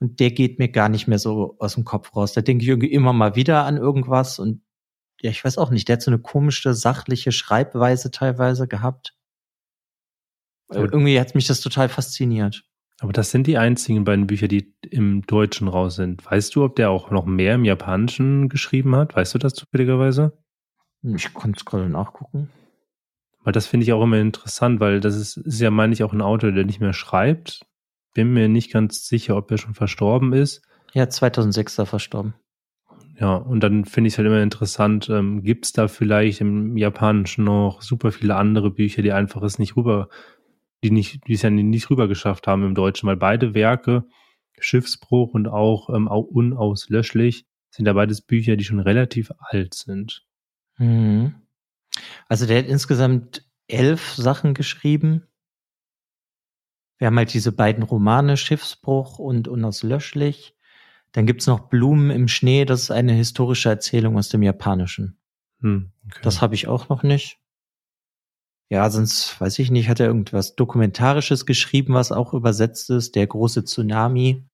[0.00, 2.32] Und der geht mir gar nicht mehr so aus dem Kopf raus.
[2.32, 4.38] Da denke ich irgendwie immer mal wieder an irgendwas.
[4.38, 4.62] Und
[5.20, 9.14] ja, ich weiß auch nicht, der hat so eine komische, sachliche Schreibweise teilweise gehabt.
[10.70, 12.64] Irgendwie hat mich das total fasziniert.
[13.00, 16.24] Aber das sind die einzigen beiden Bücher, die im Deutschen raus sind.
[16.24, 19.14] Weißt du, ob der auch noch mehr im Japanischen geschrieben hat?
[19.14, 20.38] Weißt du das zufälligerweise?
[21.02, 22.50] Ich konnte es gerade nachgucken.
[23.44, 26.12] Weil das finde ich auch immer interessant, weil das ist, ist ja, meine ich, auch
[26.12, 27.64] ein Autor, der nicht mehr schreibt.
[28.14, 30.62] Bin mir nicht ganz sicher, ob er schon verstorben ist.
[30.94, 32.34] Ja, 2006 er verstorben.
[33.20, 36.76] Ja, und dann finde ich es halt immer interessant, ähm, gibt es da vielleicht im
[36.76, 40.08] Japanischen noch super viele andere Bücher, die einfach es nicht rüber
[40.86, 44.04] die nicht, die es ja nicht rüber geschafft haben im Deutschen, weil beide Werke,
[44.58, 50.24] Schiffsbruch und auch ähm, unauslöschlich, sind ja beides Bücher, die schon relativ alt sind.
[50.78, 51.34] Mhm.
[52.28, 55.26] Also der hat insgesamt elf Sachen geschrieben.
[56.98, 60.54] Wir haben halt diese beiden Romane, Schiffsbruch und Unauslöschlich.
[61.12, 65.18] Dann gibt's noch Blumen im Schnee, das ist eine historische Erzählung aus dem Japanischen.
[65.60, 66.20] Hm, okay.
[66.22, 67.40] Das habe ich auch noch nicht.
[68.68, 73.26] Ja, sonst weiß ich nicht, hat er irgendwas Dokumentarisches geschrieben, was auch übersetzt ist, der
[73.26, 74.44] große Tsunami.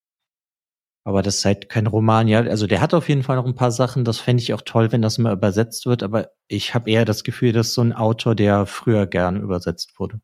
[1.04, 2.40] Aber das ist halt kein Roman, ja.
[2.42, 4.04] Also der hat auf jeden Fall noch ein paar Sachen.
[4.04, 6.02] Das fände ich auch toll, wenn das mal übersetzt wird.
[6.02, 10.20] Aber ich habe eher das Gefühl, dass so ein Autor, der früher gern übersetzt wurde.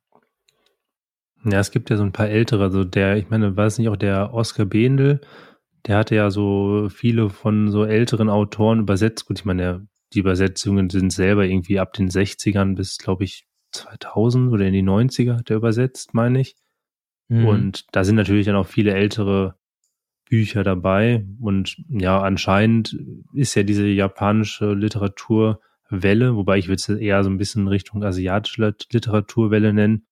[1.44, 3.96] Ja, es gibt ja so ein paar ältere, also der, ich meine, es nicht auch
[3.96, 5.20] der Oskar Bendel?
[5.86, 9.26] Der hatte ja so viele von so älteren Autoren übersetzt.
[9.26, 13.47] Gut, ich meine, die Übersetzungen sind selber irgendwie ab den 60ern bis, glaube ich,
[13.78, 16.56] 2000 oder in die 90er hat er übersetzt, meine ich.
[17.28, 17.46] Mhm.
[17.46, 19.56] Und da sind natürlich dann auch viele ältere
[20.28, 21.26] Bücher dabei.
[21.40, 22.98] Und ja, anscheinend
[23.32, 28.74] ist ja diese japanische Literaturwelle, wobei ich würde es eher so ein bisschen Richtung asiatische
[28.92, 30.06] Literaturwelle nennen,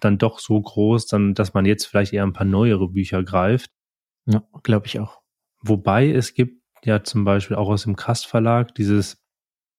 [0.00, 3.70] dann doch so groß, dann, dass man jetzt vielleicht eher ein paar neuere Bücher greift.
[4.26, 5.20] Ja, glaube ich auch.
[5.60, 9.22] Wobei es gibt ja zum Beispiel auch aus dem Kast Verlag dieses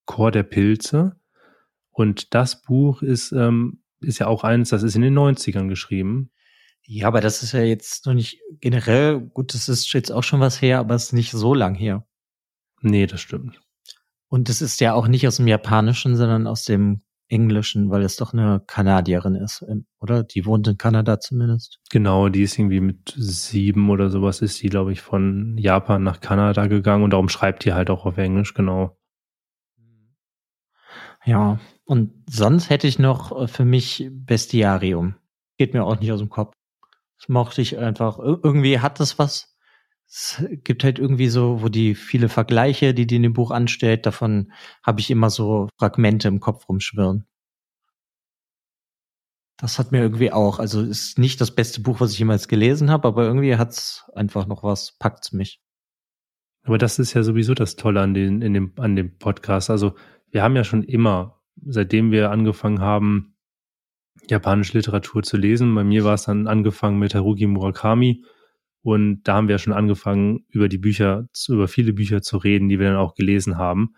[0.06, 1.20] Chor der Pilze.
[1.94, 6.32] Und das Buch ist, ähm, ist ja auch eines, das ist in den 90ern geschrieben.
[6.86, 10.42] Ja, aber das ist ja jetzt noch nicht generell, gut, das ist jetzt auch schon
[10.42, 12.06] was her, aber es ist nicht so lang her.
[12.82, 13.62] Nee, das stimmt.
[14.28, 18.18] Und es ist ja auch nicht aus dem Japanischen, sondern aus dem Englischen, weil es
[18.18, 20.24] doch eine Kanadierin ist, ähm, oder?
[20.24, 21.80] Die wohnt in Kanada zumindest.
[21.90, 26.20] Genau, die ist irgendwie mit sieben oder sowas ist sie, glaube ich, von Japan nach
[26.20, 28.98] Kanada gegangen und darum schreibt die halt auch auf Englisch, genau.
[31.26, 35.16] Ja, und sonst hätte ich noch äh, für mich Bestiarium.
[35.58, 36.54] Geht mir auch nicht aus dem Kopf.
[37.20, 38.20] Das mochte ich einfach.
[38.20, 39.56] Irgendwie hat das was.
[40.08, 44.06] Es gibt halt irgendwie so, wo die viele Vergleiche, die die in dem Buch anstellt,
[44.06, 44.52] davon
[44.86, 47.26] habe ich immer so Fragmente im Kopf rumschwirren.
[49.58, 52.92] Das hat mir irgendwie auch, also ist nicht das beste Buch, was ich jemals gelesen
[52.92, 55.62] habe, aber irgendwie hat's einfach noch was, packt's mich.
[56.64, 59.70] Aber das ist ja sowieso das Tolle an, den, in dem, an dem Podcast.
[59.70, 59.96] Also
[60.34, 63.36] wir haben ja schon immer, seitdem wir angefangen haben,
[64.28, 65.74] japanische Literatur zu lesen.
[65.76, 68.24] Bei mir war es dann angefangen mit Haruki Murakami.
[68.82, 72.80] Und da haben wir schon angefangen, über die Bücher, über viele Bücher zu reden, die
[72.80, 73.94] wir dann auch gelesen haben.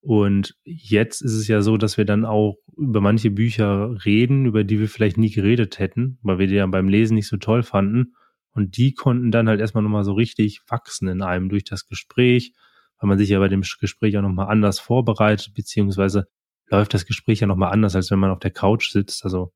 [0.00, 4.62] Und jetzt ist es ja so, dass wir dann auch über manche Bücher reden, über
[4.62, 7.64] die wir vielleicht nie geredet hätten, weil wir die ja beim Lesen nicht so toll
[7.64, 8.14] fanden.
[8.52, 12.52] Und die konnten dann halt erstmal nochmal so richtig wachsen in einem durch das Gespräch,
[12.98, 16.28] weil man sich ja bei dem Gespräch auch nochmal anders vorbereitet, beziehungsweise
[16.68, 19.24] läuft das Gespräch ja nochmal anders, als wenn man auf der Couch sitzt.
[19.24, 19.52] Also,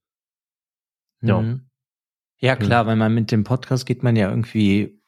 [1.22, 1.40] ja.
[1.40, 1.66] Mhm.
[2.38, 5.02] Ja, klar, weil man mit dem Podcast geht man ja irgendwie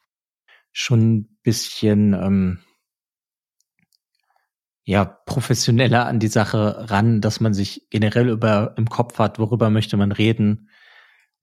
[0.71, 2.59] schon ein bisschen ähm,
[4.83, 9.71] ja professioneller an die Sache ran, dass man sich generell über im Kopf hat, worüber
[9.71, 10.69] möchte man reden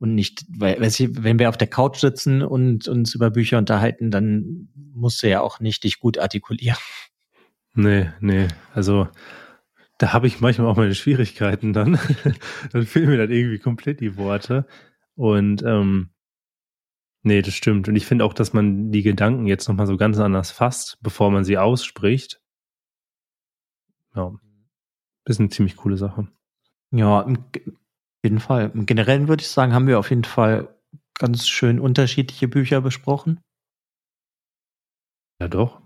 [0.00, 4.68] und nicht, weil wenn wir auf der Couch sitzen und uns über Bücher unterhalten, dann
[4.74, 6.78] musst du ja auch nicht dich gut artikulieren.
[7.74, 9.08] Nee, nee, also
[9.98, 11.98] da habe ich manchmal auch meine Schwierigkeiten dann.
[12.72, 14.66] dann fehlen mir dann irgendwie komplett die Worte.
[15.16, 16.08] Und ähm,
[17.22, 17.86] nee, das stimmt.
[17.86, 21.30] Und ich finde auch, dass man die Gedanken jetzt nochmal so ganz anders fasst, bevor
[21.30, 22.40] man sie ausspricht.
[24.16, 24.32] Ja.
[25.24, 26.26] Das ist eine ziemlich coole Sache.
[26.90, 27.26] Ja,
[28.24, 28.70] jeden Fall.
[28.74, 30.68] Im Generellen würde ich sagen, haben wir auf jeden Fall
[31.18, 33.40] ganz schön unterschiedliche Bücher besprochen.
[35.40, 35.80] Ja, doch.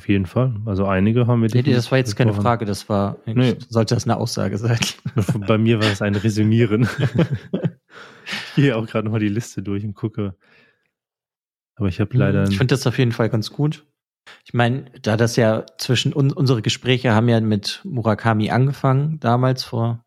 [0.00, 0.60] Auf jeden Fall.
[0.66, 1.50] Also einige haben wir.
[1.52, 3.56] Nee, das war jetzt keine Frage, das war, nee.
[3.68, 4.80] sollte das eine Aussage sein.
[5.46, 6.88] Bei mir war es ein Resümieren.
[8.48, 10.34] ich gehe auch gerade nochmal die Liste durch und gucke.
[11.76, 12.44] Aber ich habe leider.
[12.48, 13.86] Ich finde das auf jeden Fall ganz gut.
[14.44, 19.62] Ich meine, da das ja zwischen uns, unsere Gespräche haben ja mit Murakami angefangen, damals
[19.64, 20.01] vor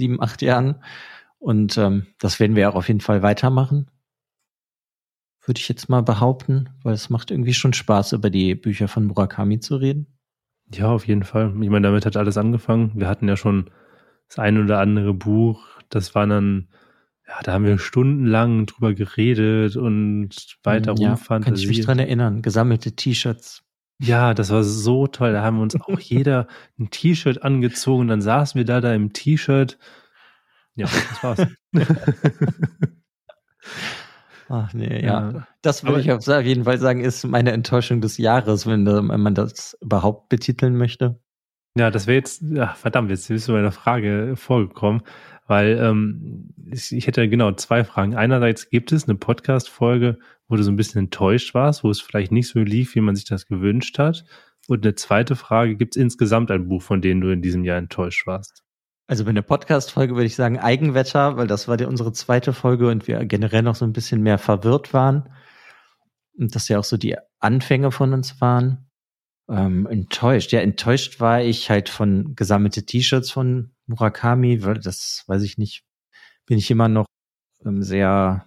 [0.00, 0.82] sieben, acht Jahren.
[1.38, 3.90] Und ähm, das werden wir auch auf jeden Fall weitermachen
[5.50, 9.06] würde ich jetzt mal behaupten, weil es macht irgendwie schon Spaß, über die Bücher von
[9.06, 10.06] Murakami zu reden.
[10.72, 11.52] Ja, auf jeden Fall.
[11.60, 12.92] Ich meine, damit hat alles angefangen.
[12.94, 13.70] Wir hatten ja schon
[14.28, 15.66] das ein oder andere Buch.
[15.88, 16.68] Das war dann,
[17.26, 21.44] ja, da haben wir stundenlang drüber geredet und weiter ja, rumfantasiert.
[21.44, 22.42] Kann ich mich dran erinnern.
[22.42, 23.64] Gesammelte T-Shirts.
[24.02, 25.32] Ja, das war so toll.
[25.32, 26.46] Da haben wir uns auch jeder
[26.78, 28.08] ein T-Shirt angezogen.
[28.08, 29.78] Dann saßen wir da da im T-Shirt.
[30.74, 31.46] Ja, das war's.
[34.48, 35.30] Ach nee, ja.
[35.30, 35.46] ja.
[35.62, 39.34] Das würde ich auf jeden Fall sagen, ist meine Enttäuschung des Jahres, wenn, wenn man
[39.34, 41.20] das überhaupt betiteln möchte.
[41.76, 45.02] Ja, das wäre jetzt, ja, verdammt, jetzt bist du meiner Frage vorgekommen,
[45.46, 48.16] weil ähm, ich hätte genau zwei Fragen.
[48.16, 50.18] Einerseits gibt es eine Podcast-Folge,
[50.50, 53.14] wo du so ein bisschen enttäuscht warst, wo es vielleicht nicht so lief, wie man
[53.14, 54.24] sich das gewünscht hat.
[54.66, 57.78] Und eine zweite Frage, gibt es insgesamt ein Buch, von dem du in diesem Jahr
[57.78, 58.64] enttäuscht warst?
[59.06, 62.88] Also bei der Podcast-Folge würde ich sagen Eigenwetter, weil das war die, unsere zweite Folge
[62.88, 65.32] und wir generell noch so ein bisschen mehr verwirrt waren.
[66.36, 68.90] Und das ja auch so die Anfänge von uns waren.
[69.48, 70.52] Ähm, enttäuscht.
[70.52, 75.84] Ja, enttäuscht war ich halt von gesammelte T-Shirts von Murakami, weil das weiß ich nicht,
[76.46, 77.06] bin ich immer noch
[77.64, 78.46] ähm, sehr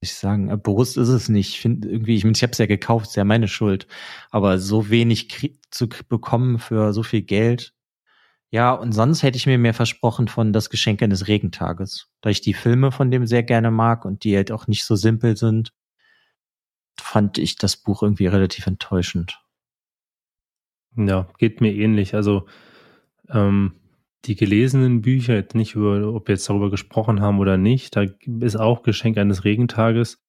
[0.00, 1.50] ich sagen, äh, bewusst ist es nicht.
[1.50, 3.86] Ich finde irgendwie, ich, ich habe es ja gekauft, ist ja meine Schuld.
[4.30, 7.74] Aber so wenig zu bekommen für so viel Geld.
[8.50, 12.08] Ja, und sonst hätte ich mir mehr versprochen von das Geschenk eines Regentages.
[12.20, 14.96] Da ich die Filme von dem sehr gerne mag und die halt auch nicht so
[14.96, 15.72] simpel sind,
[17.00, 19.40] fand ich das Buch irgendwie relativ enttäuschend.
[20.96, 22.14] Ja, geht mir ähnlich.
[22.14, 22.48] Also
[23.28, 23.79] ähm,
[24.26, 28.04] die gelesenen Bücher, jetzt nicht über, ob wir jetzt darüber gesprochen haben oder nicht, da
[28.40, 30.22] ist auch Geschenk eines Regentages.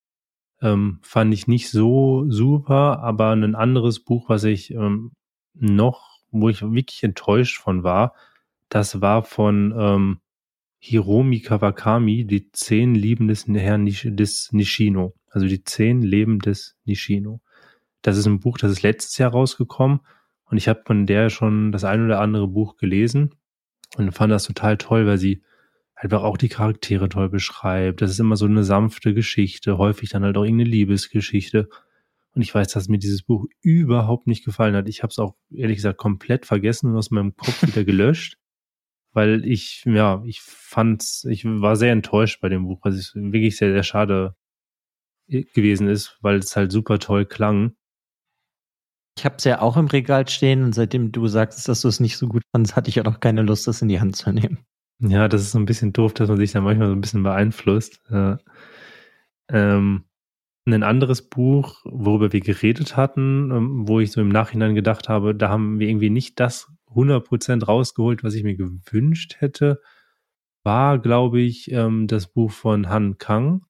[0.62, 5.12] Ähm, fand ich nicht so super, aber ein anderes Buch, was ich ähm,
[5.54, 8.14] noch, wo ich wirklich enttäuscht von war,
[8.70, 10.20] das war von ähm,
[10.80, 15.14] Hiromi Kawakami, die zehn Lieben des Herrn Nish des Nishino.
[15.30, 17.42] Also die zehn Leben des Nishino.
[18.02, 20.00] Das ist ein Buch, das ist letztes Jahr rausgekommen
[20.46, 23.36] und ich habe von der schon das ein oder andere Buch gelesen
[23.98, 25.42] und fand das total toll, weil sie
[25.96, 28.02] einfach auch die Charaktere toll beschreibt.
[28.02, 31.70] Das ist immer so eine sanfte Geschichte, häufig dann halt auch irgendeine Liebesgeschichte.
[32.34, 34.88] Und ich weiß, dass mir dieses Buch überhaupt nicht gefallen hat.
[34.88, 38.38] Ich habe es auch ehrlich gesagt komplett vergessen und aus meinem Kopf wieder gelöscht,
[39.14, 43.58] weil ich, ja, ich fand's, ich war sehr enttäuscht bei dem Buch, was ich wirklich
[43.58, 44.36] sehr, sehr schade
[45.28, 47.76] gewesen ist, weil es halt super toll klang.
[49.18, 52.00] Ich habe es ja auch im Regal stehen und seitdem du sagst, dass du es
[52.00, 54.32] nicht so gut fandest, hatte ich ja noch keine Lust, das in die Hand zu
[54.32, 54.60] nehmen.
[55.00, 57.24] Ja, das ist so ein bisschen doof, dass man sich da manchmal so ein bisschen
[57.24, 58.02] beeinflusst.
[58.10, 58.38] Ja.
[59.50, 60.06] Ähm,
[60.66, 65.34] ein anderes Buch, worüber wir geredet hatten, ähm, wo ich so im Nachhinein gedacht habe,
[65.34, 69.82] da haben wir irgendwie nicht das 100% rausgeholt, was ich mir gewünscht hätte,
[70.64, 73.66] war, glaube ich, ähm, das Buch von Han Kang,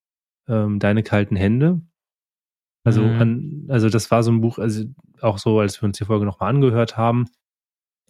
[0.48, 1.82] ähm, Deine kalten Hände.
[2.84, 3.22] Also, mhm.
[3.22, 4.86] an, also das war so ein Buch, also
[5.22, 7.26] auch so, als wir uns die Folge nochmal angehört haben,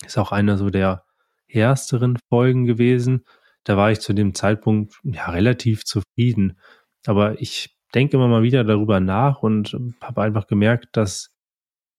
[0.06, 1.04] ist auch einer so der
[1.48, 3.26] ersteren Folgen gewesen.
[3.64, 6.58] Da war ich zu dem Zeitpunkt ja relativ zufrieden.
[7.06, 11.36] Aber ich denke immer mal wieder darüber nach und habe einfach gemerkt, dass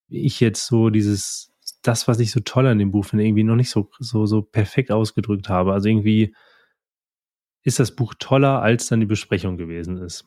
[0.08, 3.56] ich jetzt so dieses, das, was ich so toll an dem Buch finde, irgendwie noch
[3.56, 5.72] nicht so, so, so perfekt ausgedrückt habe.
[5.72, 6.34] Also irgendwie
[7.62, 10.24] ist das Buch toller, als dann die Besprechung gewesen ist.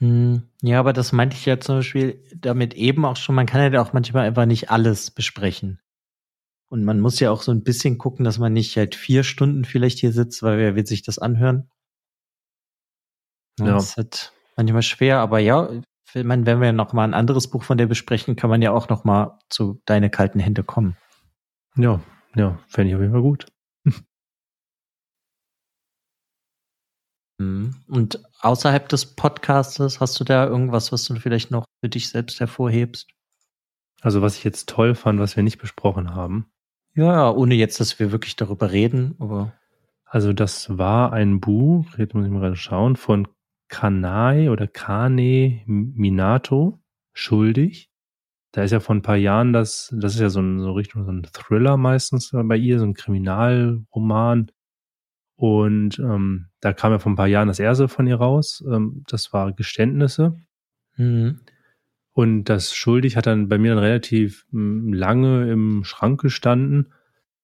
[0.00, 3.72] Hm, ja, aber das meinte ich ja zum Beispiel damit eben auch schon, man kann
[3.72, 5.80] ja auch manchmal einfach nicht alles besprechen.
[6.68, 9.64] Und man muss ja auch so ein bisschen gucken, dass man nicht halt vier Stunden
[9.64, 11.70] vielleicht hier sitzt, weil wer will sich das anhören?
[13.58, 13.74] Ja.
[13.74, 15.68] Das ist halt manchmal schwer, aber ja,
[16.12, 19.04] wenn, wir noch mal ein anderes Buch von der besprechen, kann man ja auch noch
[19.04, 20.96] mal zu Deine kalten Hände kommen.
[21.76, 22.00] Ja,
[22.34, 23.46] ja, fände ich auf jeden Fall gut.
[27.38, 32.40] Und außerhalb des Podcastes hast du da irgendwas, was du vielleicht noch für dich selbst
[32.40, 33.08] hervorhebst?
[34.00, 36.50] Also was ich jetzt toll fand, was wir nicht besprochen haben.
[36.94, 39.52] Ja, ohne jetzt, dass wir wirklich darüber reden, aber.
[40.04, 43.28] Also das war ein Buch, jetzt muss ich mal gerade schauen, von
[43.68, 46.80] Kanai oder Kane Minato,
[47.12, 47.90] Schuldig.
[48.52, 51.04] Da ist ja vor ein paar Jahren das, das ist ja so, ein, so Richtung
[51.04, 54.50] so ein Thriller meistens bei ihr, so ein Kriminalroman.
[55.38, 58.64] Und ähm, da kam ja vor ein paar Jahren das erste von ihr raus.
[58.66, 60.34] Ähm, das war Geständnisse.
[60.96, 61.42] Mhm.
[62.12, 66.92] Und das Schuldig hat dann bei mir dann relativ hm, lange im Schrank gestanden.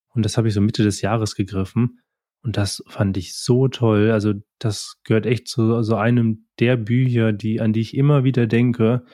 [0.09, 2.01] Und das habe ich so Mitte des Jahres gegriffen.
[2.43, 4.11] Und das fand ich so toll.
[4.11, 8.49] Also das gehört echt zu so einem der Bücher, die, an die ich immer wieder
[8.49, 9.05] denke,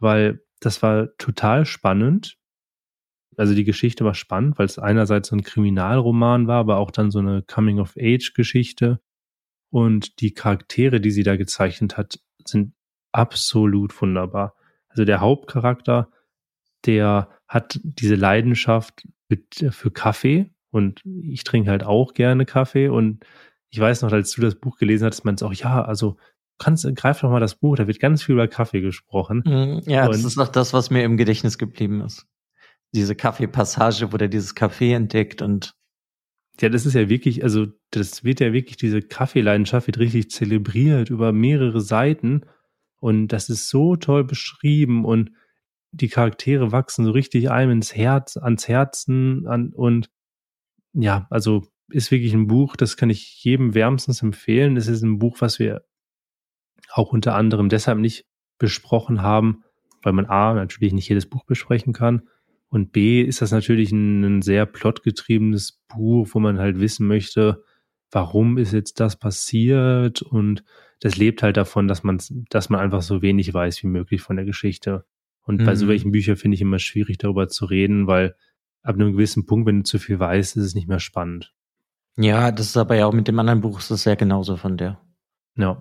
[0.00, 2.37] weil das war total spannend
[3.38, 7.10] also die Geschichte war spannend, weil es einerseits so ein Kriminalroman war, aber auch dann
[7.10, 9.00] so eine Coming-of-Age-Geschichte.
[9.70, 12.74] Und die Charaktere, die sie da gezeichnet hat, sind
[13.12, 14.54] absolut wunderbar.
[14.88, 16.10] Also der Hauptcharakter,
[16.84, 19.06] der hat diese Leidenschaft
[19.70, 23.24] für Kaffee und ich trinke halt auch gerne Kaffee und
[23.70, 26.16] ich weiß noch, als du das Buch gelesen hast, meinst du auch, ja, also
[26.58, 29.42] kannst, greif doch mal das Buch, da wird ganz viel über Kaffee gesprochen.
[29.44, 32.26] Mhm, ja, und das ist noch das, was mir im Gedächtnis geblieben ist
[32.92, 35.74] diese Kaffeepassage, wo der dieses Kaffee entdeckt und
[36.60, 41.08] ja, das ist ja wirklich, also das wird ja wirklich, diese Kaffeeleidenschaft wird richtig zelebriert
[41.08, 42.42] über mehrere Seiten
[43.00, 45.30] und das ist so toll beschrieben und
[45.92, 50.10] die Charaktere wachsen so richtig einem ins Herz, ans Herzen an, und
[50.94, 54.76] ja, also ist wirklich ein Buch, das kann ich jedem wärmstens empfehlen.
[54.76, 55.86] Es ist ein Buch, was wir
[56.90, 58.26] auch unter anderem deshalb nicht
[58.58, 59.62] besprochen haben,
[60.02, 62.28] weil man A, natürlich nicht jedes Buch besprechen kann
[62.70, 67.64] und B ist das natürlich ein, ein sehr plotgetriebenes Buch, wo man halt wissen möchte,
[68.10, 70.64] warum ist jetzt das passiert und
[71.00, 74.36] das lebt halt davon, dass man, dass man einfach so wenig weiß wie möglich von
[74.36, 75.04] der Geschichte.
[75.42, 75.64] Und mhm.
[75.64, 75.90] bei so mhm.
[75.90, 78.34] welchen Büchern finde ich immer schwierig darüber zu reden, weil
[78.82, 81.54] ab einem gewissen Punkt, wenn du zu viel weißt, ist es nicht mehr spannend.
[82.16, 84.76] Ja, das ist aber ja auch mit dem anderen Buch ist das ja genauso von
[84.76, 85.00] der.
[85.56, 85.80] Ja.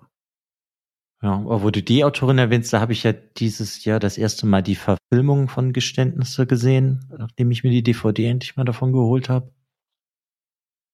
[1.24, 4.46] Ja, aber wo du die Autorin erwähnst, da habe ich ja dieses Jahr das erste
[4.46, 9.28] Mal die Verfilmung von Geständnisse gesehen, nachdem ich mir die DVD endlich mal davon geholt
[9.28, 9.52] habe.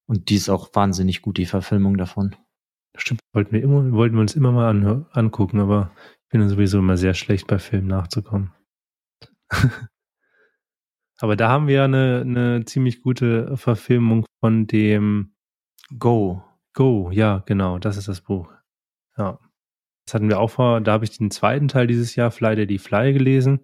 [0.08, 2.36] Und die ist auch wahnsinnig gut, die Verfilmung davon.
[2.96, 5.92] Stimmt, wollten wir, immer, wollten wir uns immer mal an, angucken, aber
[6.24, 8.54] ich bin sowieso immer sehr schlecht bei Filmen nachzukommen.
[11.18, 15.36] aber da haben wir ja eine, eine ziemlich gute Verfilmung von dem
[15.98, 16.44] Go.
[16.74, 18.52] Go, ja, genau, das ist das Buch.
[19.18, 19.40] Ja.
[20.06, 22.78] Das hatten wir auch vor, da habe ich den zweiten Teil dieses Jahr, Fly Daddy
[22.78, 23.62] Fly, gelesen.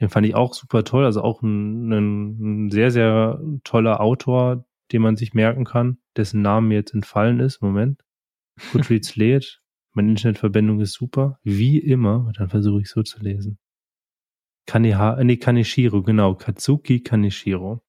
[0.00, 5.02] Den fand ich auch super toll, also auch ein, ein sehr, sehr toller Autor, den
[5.02, 7.62] man sich merken kann, dessen Name mir jetzt entfallen ist.
[7.62, 8.02] Moment.
[8.72, 9.60] Goodreads lädt.
[9.92, 11.38] Meine Internetverbindung ist super.
[11.42, 12.30] Wie immer.
[12.36, 13.58] Dann versuche ich so zu lesen.
[14.66, 16.34] Kaneha, nee, Kaneshiro, genau.
[16.34, 17.82] Katsuki Kaneshiro.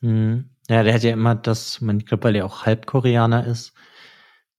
[0.00, 0.50] Mhm.
[0.68, 3.74] Ja, der hat ja immer das, ich glaube, weil er auch Halbkoreaner ist,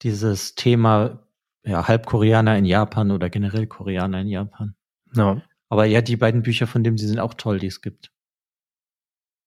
[0.02, 1.25] dieses Thema,
[1.66, 4.76] ja, Halbkoreaner in Japan oder generell Koreaner in Japan.
[5.14, 5.42] Ja.
[5.68, 8.12] Aber ja, die beiden Bücher von dem, die sind auch toll, die es gibt.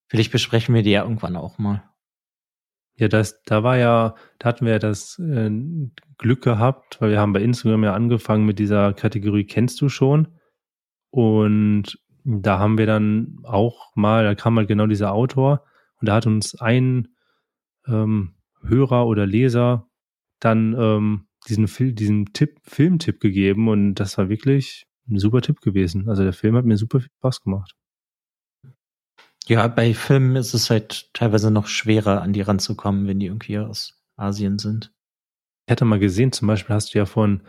[0.07, 1.83] Vielleicht besprechen wir die ja irgendwann auch mal.
[2.95, 5.49] Ja, das, da war ja, da hatten wir ja das äh,
[6.17, 10.27] Glück gehabt, weil wir haben bei Instagram ja angefangen mit dieser Kategorie Kennst du schon?
[11.09, 15.63] Und da haben wir dann auch mal, da kam halt genau dieser Autor
[16.01, 17.07] und da hat uns ein
[17.87, 19.87] ähm, Hörer oder Leser
[20.41, 25.61] dann ähm, diesen, Fil diesen Tipp, Filmtipp gegeben und das war wirklich ein super Tipp
[25.61, 26.07] gewesen.
[26.07, 27.75] Also der Film hat mir super viel Spaß gemacht.
[29.47, 33.57] Ja, bei Filmen ist es halt teilweise noch schwerer, an die ranzukommen, wenn die irgendwie
[33.57, 34.93] aus Asien sind.
[35.65, 37.41] Ich hatte mal gesehen, zum Beispiel hast du ja von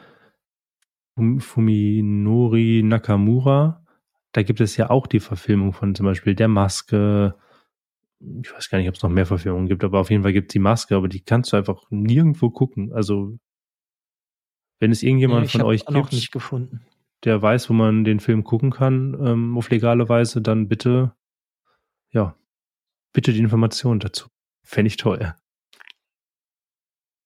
[1.16, 3.84] Fuminori Nakamura,
[4.32, 7.34] da gibt es ja auch die Verfilmung von zum Beispiel Der Maske.
[8.42, 10.50] Ich weiß gar nicht, ob es noch mehr Verfilmungen gibt, aber auf jeden Fall gibt
[10.50, 12.92] es die Maske, aber die kannst du einfach nirgendwo gucken.
[12.92, 13.38] Also,
[14.80, 16.32] wenn es irgendjemand nee, von euch gibt,
[17.24, 21.12] der weiß, wo man den Film gucken kann, ähm, auf legale Weise, dann bitte
[22.12, 22.34] ja,
[23.12, 24.28] bitte die Informationen dazu.
[24.62, 25.34] Fände ich toll.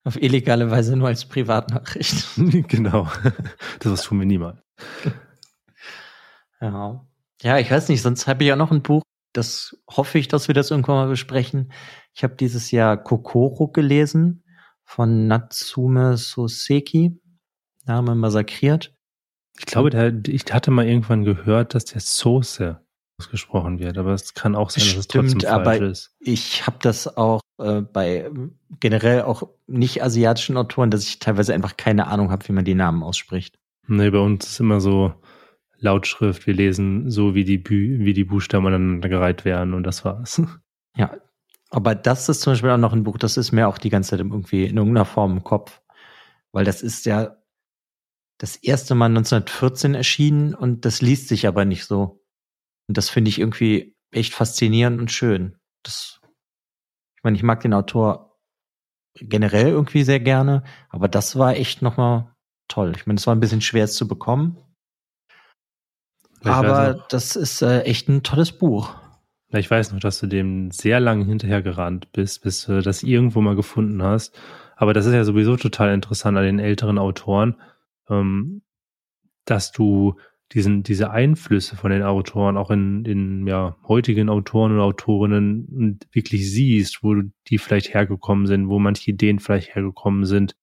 [0.04, 2.28] Auf illegale Weise nur als Privatnachricht.
[2.68, 3.10] genau.
[3.80, 4.58] Das tun wir niemals.
[6.60, 7.06] Ja.
[7.42, 10.48] Ja, ich weiß nicht, sonst habe ich auch noch ein Buch, das hoffe ich, dass
[10.48, 11.72] wir das irgendwann mal besprechen.
[12.14, 14.44] Ich habe dieses Jahr Kokoro gelesen
[14.84, 17.20] von Natsume Soseki.
[17.86, 18.94] Name massakriert.
[19.58, 22.80] Ich glaube, der, ich hatte mal irgendwann gehört, dass der Soße
[23.18, 26.14] ausgesprochen wird, aber es kann auch sein, dass es trotzdem falsch aber ist.
[26.18, 28.30] Ich habe das auch äh, bei
[28.80, 32.74] generell auch nicht asiatischen Autoren, dass ich teilweise einfach keine Ahnung habe, wie man die
[32.74, 33.58] Namen ausspricht.
[33.86, 35.14] Nee, bei uns ist immer so
[35.78, 40.42] Lautschrift, wir lesen so, wie die, Bü wie die Buchstaben aneinandergereiht werden und das war's.
[40.96, 41.10] Ja,
[41.70, 44.10] aber das ist zum Beispiel auch noch ein Buch, das ist mir auch die ganze
[44.10, 45.80] Zeit irgendwie in irgendeiner Form im Kopf.
[46.52, 47.36] Weil das ist ja
[48.38, 52.20] das erste Mal 1914 erschienen und das liest sich aber nicht so.
[52.88, 55.56] Und das finde ich irgendwie echt faszinierend und schön.
[55.82, 56.20] Das,
[57.16, 58.38] ich meine, ich mag den Autor
[59.14, 62.34] generell irgendwie sehr gerne, aber das war echt nochmal
[62.68, 62.92] toll.
[62.96, 64.58] Ich meine, es war ein bisschen schwer es zu bekommen.
[66.42, 68.94] aber das ist äh, echt ein tolles Buch.
[69.50, 73.54] Ich weiß noch, dass du dem sehr lange hinterhergerannt bist, bis du das irgendwo mal
[73.54, 74.36] gefunden hast.
[74.76, 77.54] Aber das ist ja sowieso total interessant an den älteren Autoren,
[78.08, 78.62] ähm,
[79.44, 80.16] dass du
[80.52, 86.50] diesen, diese Einflüsse von den Autoren auch in, in ja, heutigen Autoren und Autorinnen wirklich
[86.50, 87.16] siehst, wo
[87.48, 90.54] die vielleicht hergekommen sind, wo manche Ideen vielleicht hergekommen sind,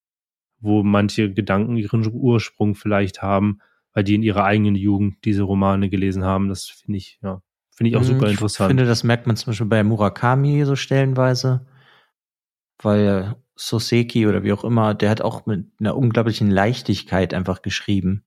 [0.60, 3.60] wo manche Gedanken ihren Ursprung vielleicht haben,
[3.94, 6.48] weil die in ihrer eigenen Jugend diese Romane gelesen haben.
[6.48, 8.68] Das finde ich, ja, finde ich auch super ich interessant.
[8.68, 11.66] Ich finde, das merkt man zum Beispiel bei Murakami so stellenweise,
[12.82, 18.26] weil Soseki oder wie auch immer, der hat auch mit einer unglaublichen Leichtigkeit einfach geschrieben.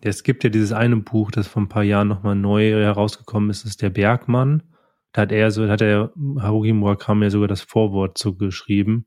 [0.00, 3.64] Es gibt ja dieses eine Buch, das vor ein paar Jahren nochmal neu herausgekommen ist,
[3.64, 4.62] das ist der Bergmann.
[5.12, 9.06] Da hat er so, da hat er Haruki Murakami ja sogar das Vorwort zugeschrieben.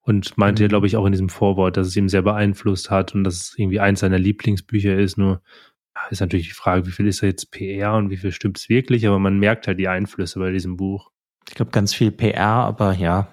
[0.00, 0.64] Und meinte mhm.
[0.64, 3.34] ja, glaube ich, auch in diesem Vorwort, dass es ihm sehr beeinflusst hat und dass
[3.34, 5.18] es irgendwie eins seiner Lieblingsbücher ist.
[5.18, 5.42] Nur
[6.10, 8.68] ist natürlich die Frage, wie viel ist da jetzt PR und wie viel stimmt es
[8.68, 11.10] wirklich, aber man merkt halt die Einflüsse bei diesem Buch.
[11.48, 13.28] Ich glaube, ganz viel PR, aber ja.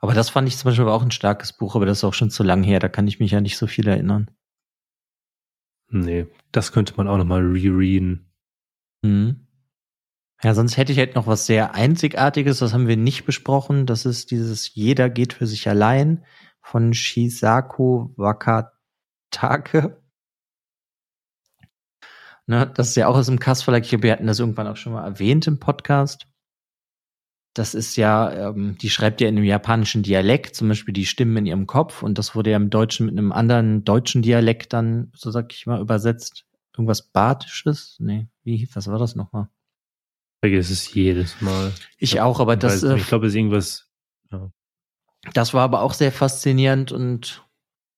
[0.00, 2.30] Aber das fand ich zum Beispiel auch ein starkes Buch, aber das ist auch schon
[2.30, 4.30] zu lang her, da kann ich mich ja nicht so viel erinnern.
[5.88, 8.32] Nee, das könnte man auch nochmal rereaden.
[9.02, 9.46] Mhm.
[10.42, 13.86] Ja, sonst hätte ich halt noch was sehr Einzigartiges, das haben wir nicht besprochen.
[13.86, 16.24] Das ist dieses Jeder geht für sich allein
[16.60, 20.02] von Shisaku Wakatake.
[22.46, 23.84] Ne, das ist ja auch aus dem Kass Verlag.
[23.90, 26.26] Wir hatten das irgendwann auch schon mal erwähnt im Podcast.
[27.58, 31.38] Das ist ja, ähm, die schreibt ja in einem japanischen Dialekt, zum Beispiel die Stimmen
[31.38, 35.10] in ihrem Kopf und das wurde ja im Deutschen mit einem anderen deutschen Dialekt dann,
[35.14, 36.44] so sag ich mal, übersetzt.
[36.74, 37.96] Irgendwas Badisches?
[37.98, 39.48] Nee, wie, was war das nochmal?
[40.34, 41.72] Ich vergesse es jedes Mal.
[41.96, 42.82] Ich auch, aber das.
[42.82, 43.90] Äh, ich glaube, es ist irgendwas.
[44.30, 44.50] Ja.
[45.32, 47.42] Das war aber auch sehr faszinierend und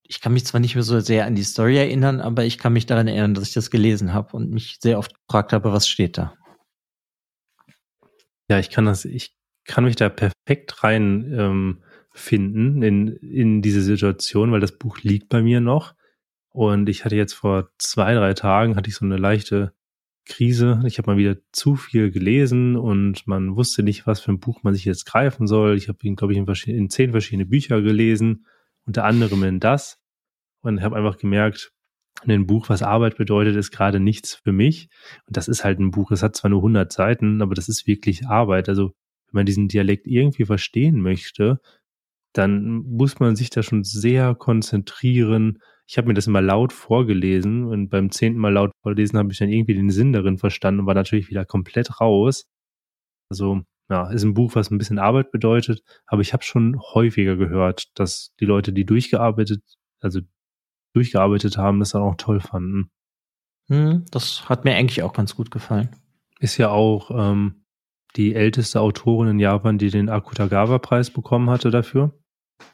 [0.05, 2.73] ich kann mich zwar nicht mehr so sehr an die Story erinnern, aber ich kann
[2.73, 5.89] mich daran erinnern, dass ich das gelesen habe und mich sehr oft gefragt habe, was
[5.89, 6.35] steht da.
[8.49, 9.38] Ja, ich kann das, ich
[9.69, 15.29] kann mich da perfekt rein ähm, finden in, in diese Situation, weil das Buch liegt
[15.29, 15.95] bei mir noch.
[16.51, 19.75] Und ich hatte jetzt vor zwei, drei Tagen hatte ich so eine leichte
[20.25, 20.83] Krise.
[20.87, 24.63] Ich habe mal wieder zu viel gelesen und man wusste nicht, was für ein Buch
[24.63, 25.77] man sich jetzt greifen soll.
[25.77, 28.47] Ich habe ihn, glaube ich, in, in, zehn verschiedene Bücher gelesen,
[28.87, 30.01] unter anderem in das.
[30.63, 31.73] Und habe einfach gemerkt,
[32.27, 34.89] ein Buch, was Arbeit bedeutet, ist gerade nichts für mich.
[35.27, 37.87] Und das ist halt ein Buch, es hat zwar nur 100 Seiten, aber das ist
[37.87, 38.69] wirklich Arbeit.
[38.69, 38.93] Also
[39.31, 41.61] wenn man diesen Dialekt irgendwie verstehen möchte,
[42.33, 45.61] dann muss man sich da schon sehr konzentrieren.
[45.87, 49.39] Ich habe mir das immer laut vorgelesen und beim zehnten Mal laut vorlesen habe ich
[49.39, 52.47] dann irgendwie den Sinn darin verstanden und war natürlich wieder komplett raus.
[53.31, 57.37] Also ja, ist ein Buch, was ein bisschen Arbeit bedeutet, aber ich habe schon häufiger
[57.37, 59.63] gehört, dass die Leute, die durchgearbeitet,
[60.01, 60.21] also
[60.95, 62.91] durchgearbeitet haben, das dann auch toll fanden.
[63.69, 65.91] Hm, das hat mir eigentlich auch ganz gut gefallen.
[66.39, 67.65] Ist ja auch ähm,
[68.19, 72.13] die älteste Autorin in Japan, die den Akutagawa-Preis bekommen hatte dafür.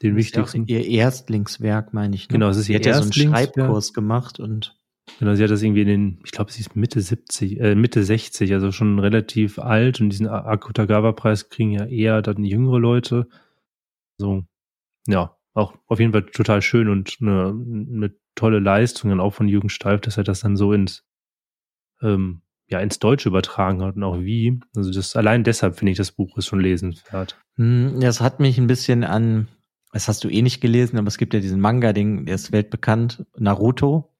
[0.03, 0.66] Den das wichtigsten.
[0.66, 2.28] Ihr Erstlingswerk, meine ich.
[2.28, 2.32] Ne?
[2.32, 3.26] Genau, es ist ihr sie hat Erstlingswerk.
[3.26, 4.76] ja so einen Schreibkurs gemacht und.
[5.18, 8.03] Genau, sie hat das irgendwie in den, ich glaube, sie ist Mitte 70, äh, Mitte
[8.03, 13.28] 60, also schon relativ alt und diesen Akutagawa-Preis kriegen ja eher dann jüngere Leute.
[14.16, 14.45] So,
[15.07, 19.47] ja, auch auf jeden Fall total schön und eine, eine tolle Leistung dann auch von
[19.47, 21.05] Jürgen Steif, dass er das dann so ins
[22.01, 22.40] ähm,
[22.74, 24.60] ja ins Deutsche übertragen hat und auch wie.
[24.76, 27.38] Also das allein deshalb finde ich das Buch ist schon lesenswert.
[27.56, 29.48] Hm, das hat mich ein bisschen an,
[29.92, 33.24] das hast du eh nicht gelesen, aber es gibt ja diesen Manga-Ding, der ist weltbekannt,
[33.36, 34.10] Naruto.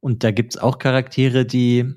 [0.00, 1.94] Und da gibt's auch Charaktere, die,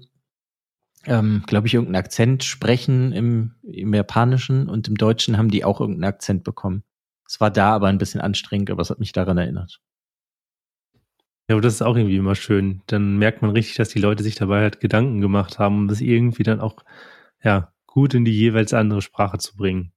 [1.05, 5.81] ähm, glaube ich, irgendeinen Akzent sprechen im, im Japanischen und im Deutschen haben die auch
[5.81, 6.83] irgendeinen Akzent bekommen.
[7.27, 9.81] Es war da aber ein bisschen anstrengend, aber es hat mich daran erinnert.
[11.51, 12.81] Ja, aber das ist auch irgendwie immer schön.
[12.87, 15.99] Dann merkt man richtig, dass die Leute sich dabei halt Gedanken gemacht haben, um das
[15.99, 16.77] irgendwie dann auch,
[17.43, 19.91] ja, gut in die jeweils andere Sprache zu bringen.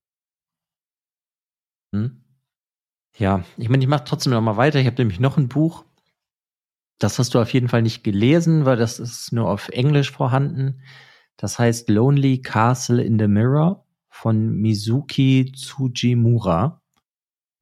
[1.95, 2.25] Hm.
[3.17, 4.81] Ja, ich meine, ich mache trotzdem noch mal weiter.
[4.81, 5.85] Ich habe nämlich noch ein Buch.
[6.99, 10.83] Das hast du auf jeden Fall nicht gelesen, weil das ist nur auf Englisch vorhanden.
[11.37, 16.83] Das heißt Lonely Castle in the Mirror von Mizuki Tsujimura.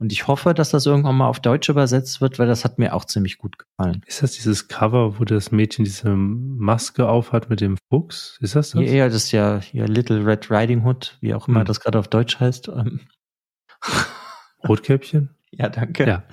[0.03, 2.92] Und ich hoffe, dass das irgendwann mal auf Deutsch übersetzt wird, weil das hat mir
[2.92, 4.03] auch ziemlich gut gefallen.
[4.05, 8.36] Ist das dieses Cover, wo das Mädchen diese Maske aufhat mit dem Fuchs?
[8.40, 8.82] Ist das das?
[8.82, 11.66] Ja, das ist ja, ja Little Red Riding Hood, wie auch immer hm.
[11.66, 12.66] das gerade auf Deutsch heißt.
[12.66, 13.03] Ähm.
[14.68, 15.36] Rotkäppchen?
[15.53, 16.05] Ja, danke.
[16.05, 16.24] Ja.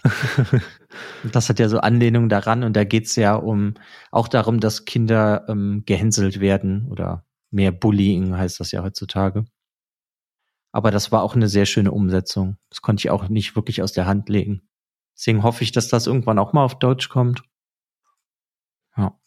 [1.32, 3.76] das hat ja so Anlehnung daran und da geht's ja um
[4.09, 9.45] auch darum, dass Kinder ähm, gehänselt werden oder mehr Bullying heißt das ja heutzutage.
[10.72, 12.57] Aber das war auch eine sehr schöne Umsetzung.
[12.70, 14.61] Das konnte ich auch nicht wirklich aus der Hand legen.
[15.15, 17.43] Deswegen hoffe ich, dass das irgendwann auch mal auf Deutsch kommt.
[18.95, 19.20] Ja.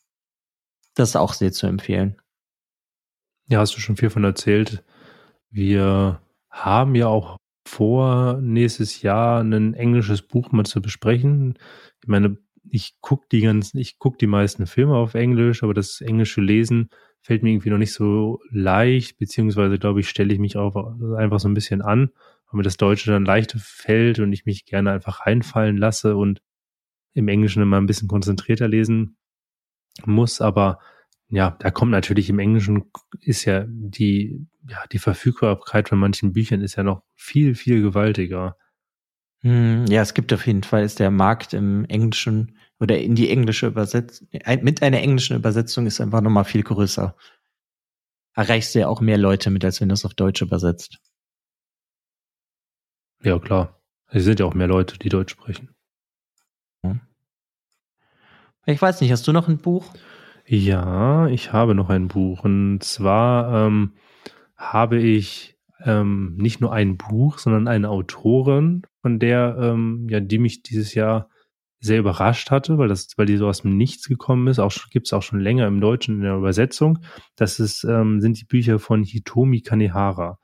[0.94, 2.20] Das ist auch sehr zu empfehlen.
[3.48, 4.84] Ja, hast du schon viel von erzählt.
[5.50, 7.36] Wir haben ja auch
[7.66, 11.58] vor, nächstes Jahr ein englisches Buch mal zu besprechen.
[12.02, 12.38] Ich meine,
[12.68, 16.90] ich gucke die ganzen, ich gucke die meisten Filme auf Englisch, aber das englische Lesen
[17.22, 20.74] fällt mir irgendwie noch nicht so leicht, beziehungsweise glaube ich, stelle ich mich auch
[21.16, 22.10] einfach so ein bisschen an,
[22.50, 26.42] weil mir das Deutsche dann leichter fällt und ich mich gerne einfach reinfallen lasse und
[27.14, 29.16] im Englischen immer ein bisschen konzentrierter lesen
[30.04, 30.40] muss.
[30.40, 30.78] Aber
[31.28, 36.60] ja, da kommt natürlich im Englischen ist ja die, ja, die Verfügbarkeit von manchen Büchern
[36.60, 38.56] ist ja noch viel, viel gewaltiger.
[39.42, 43.30] Hm, ja, es gibt auf jeden Fall, ist der Markt im Englischen oder in die
[43.30, 44.26] englische Übersetzung,
[44.62, 47.14] mit einer englischen Übersetzung ist einfach nochmal viel größer.
[48.34, 50.98] Erreichst du ja auch mehr Leute mit, als wenn du es auf Deutsch übersetzt.
[53.22, 53.80] Ja, klar.
[54.08, 55.76] Es sind ja auch mehr Leute, die Deutsch sprechen.
[58.66, 59.92] Ich weiß nicht, hast du noch ein Buch?
[60.44, 62.42] Ja, ich habe noch ein Buch.
[62.42, 63.92] Und zwar ähm,
[64.56, 70.38] habe ich ähm, nicht nur ein Buch, sondern eine Autorin, von der, ähm, ja, die
[70.38, 71.28] mich dieses Jahr
[71.82, 74.60] sehr überrascht hatte, weil das, weil die so aus dem Nichts gekommen ist.
[74.60, 77.00] Auch gibt es auch schon länger im Deutschen in der Übersetzung.
[77.34, 80.38] Das ist, ähm, sind die Bücher von Hitomi Kanehara.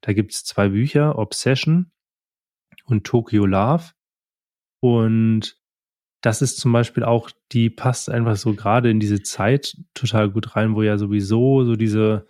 [0.00, 1.92] Da gibt es zwei Bücher, Obsession
[2.86, 3.90] und Tokyo Love.
[4.80, 5.58] Und
[6.22, 10.56] das ist zum Beispiel auch, die passt einfach so gerade in diese Zeit total gut
[10.56, 12.26] rein, wo ja sowieso so diese,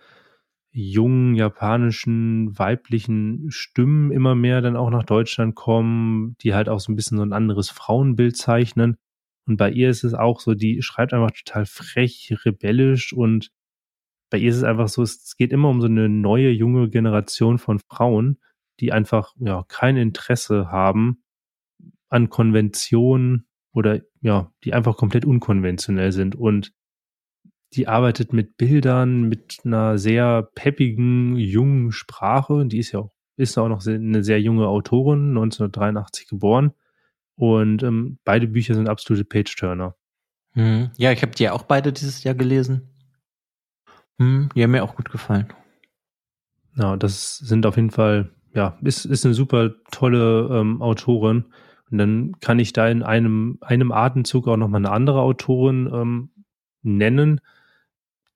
[0.71, 6.91] jungen japanischen weiblichen Stimmen immer mehr dann auch nach Deutschland kommen, die halt auch so
[6.91, 8.97] ein bisschen so ein anderes Frauenbild zeichnen.
[9.45, 13.51] Und bei ihr ist es auch so, die schreibt einfach total frech, rebellisch und
[14.29, 17.57] bei ihr ist es einfach so, es geht immer um so eine neue, junge Generation
[17.57, 18.39] von Frauen,
[18.79, 21.23] die einfach ja kein Interesse haben
[22.09, 26.35] an Konventionen oder ja, die einfach komplett unkonventionell sind.
[26.35, 26.71] Und
[27.73, 32.65] die arbeitet mit Bildern, mit einer sehr peppigen, jungen Sprache.
[32.65, 36.71] Die ist ja auch, ist auch noch eine sehr junge Autorin, 1983 geboren.
[37.35, 39.95] Und ähm, beide Bücher sind absolute Page-Turner.
[40.53, 40.91] Mhm.
[40.97, 42.89] Ja, ich habe die ja auch beide dieses Jahr gelesen.
[44.19, 45.47] Hm, die haben mir auch gut gefallen.
[46.75, 51.45] Ja, das sind auf jeden Fall, ja, ist, ist eine super tolle ähm, Autorin.
[51.89, 56.29] Und dann kann ich da in einem, einem Atemzug auch nochmal eine andere Autorin ähm,
[56.83, 57.41] nennen.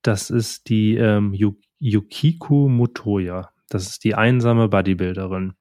[0.02, 1.34] Das ist die ähm,
[1.78, 3.50] Yukiko Motoya.
[3.68, 5.54] Das ist die einsame Bodybuilderin.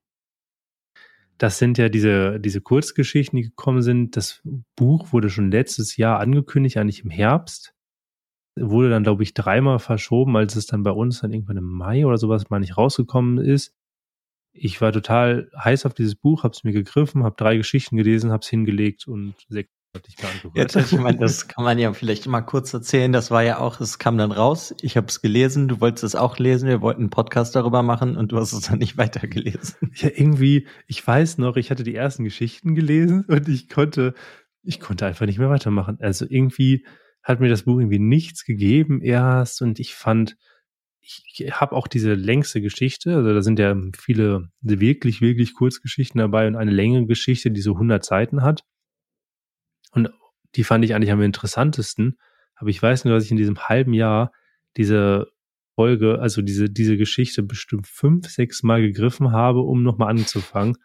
[1.37, 4.15] Das sind ja diese, diese Kurzgeschichten, die gekommen sind.
[4.15, 4.41] Das
[4.75, 7.75] Buch wurde schon letztes Jahr angekündigt, eigentlich im Herbst
[8.57, 12.05] wurde dann, glaube ich, dreimal verschoben, als es dann bei uns dann irgendwann im Mai
[12.05, 13.73] oder sowas mal nicht rausgekommen ist.
[14.53, 18.31] Ich war total heiß auf dieses Buch, habe es mir gegriffen, habe drei Geschichten gelesen,
[18.31, 20.73] habe es hingelegt und sechs hatte ich gar nicht gehört.
[20.73, 23.11] Ja, ich meine, das kann man ja vielleicht mal kurz erzählen.
[23.11, 24.75] Das war ja auch, es kam dann raus.
[24.81, 26.69] Ich habe es gelesen, du wolltest es auch lesen.
[26.69, 29.75] Wir wollten einen Podcast darüber machen und du hast es dann nicht weitergelesen.
[29.95, 34.13] Ja, irgendwie, ich weiß noch, ich hatte die ersten Geschichten gelesen und ich konnte,
[34.61, 35.97] ich konnte einfach nicht mehr weitermachen.
[36.01, 36.85] Also irgendwie
[37.23, 40.35] hat mir das Buch irgendwie nichts gegeben erst und ich fand,
[40.99, 46.47] ich habe auch diese längste Geschichte, also da sind ja viele wirklich, wirklich Kurzgeschichten dabei
[46.47, 48.63] und eine längere Geschichte, die so 100 Seiten hat.
[49.95, 50.09] Und
[50.55, 52.17] die fand ich eigentlich am interessantesten.
[52.55, 54.31] Aber ich weiß nur, dass ich in diesem halben Jahr
[54.77, 55.27] diese
[55.75, 60.75] Folge, also diese, diese Geschichte bestimmt fünf, sechs Mal gegriffen habe, um nochmal anzufangen.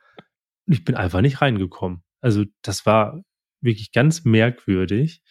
[0.67, 2.03] Und ich bin einfach nicht reingekommen.
[2.21, 3.23] Also das war
[3.61, 5.23] wirklich ganz merkwürdig.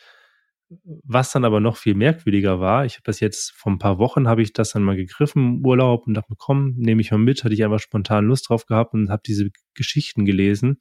[1.04, 4.28] Was dann aber noch viel merkwürdiger war, ich habe das jetzt vor ein paar Wochen,
[4.28, 7.18] habe ich das dann mal gegriffen im Urlaub und dachte mir, komm, nehme ich mal
[7.18, 10.80] mit, hatte ich einfach spontan Lust drauf gehabt und habe diese Geschichten gelesen.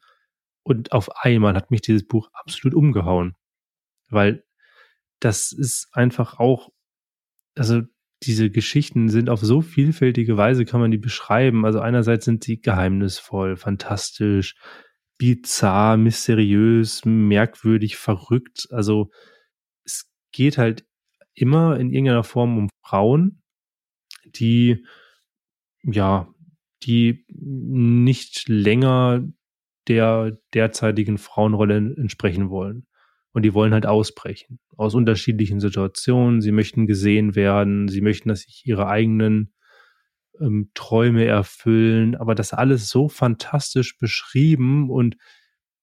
[0.69, 3.35] Und auf einmal hat mich dieses Buch absolut umgehauen.
[4.11, 4.45] Weil
[5.19, 6.69] das ist einfach auch,
[7.57, 7.81] also
[8.23, 11.64] diese Geschichten sind auf so vielfältige Weise, kann man die beschreiben.
[11.64, 14.57] Also einerseits sind sie geheimnisvoll, fantastisch,
[15.16, 18.69] bizarr, mysteriös, merkwürdig, verrückt.
[18.71, 19.11] Also
[20.33, 20.85] geht halt
[21.33, 23.43] immer in irgendeiner Form um Frauen,
[24.27, 24.85] die
[25.83, 26.29] ja,
[26.83, 29.27] die nicht länger
[29.89, 32.86] der derzeitigen Frauenrolle entsprechen wollen.
[33.32, 36.41] Und die wollen halt ausbrechen aus unterschiedlichen Situationen.
[36.41, 39.53] Sie möchten gesehen werden, sie möchten, dass sich ihre eigenen
[40.41, 45.16] ähm, Träume erfüllen, aber das alles so fantastisch beschrieben und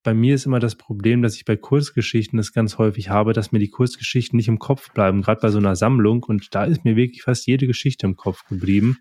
[0.06, 3.52] bei mir ist immer das Problem, dass ich bei Kurzgeschichten das ganz häufig habe, dass
[3.52, 6.24] mir die Kurzgeschichten nicht im Kopf bleiben, gerade bei so einer Sammlung.
[6.24, 9.00] Und da ist mir wirklich fast jede Geschichte im Kopf geblieben.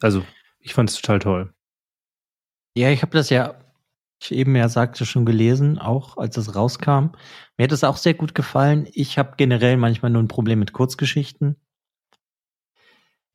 [0.00, 0.22] Also,
[0.60, 1.54] ich fand es total toll.
[2.76, 3.54] Ja, ich habe das ja,
[4.20, 7.12] ich eben ja sagte, schon gelesen, auch als es rauskam.
[7.56, 8.88] Mir hat es auch sehr gut gefallen.
[8.92, 11.56] Ich habe generell manchmal nur ein Problem mit Kurzgeschichten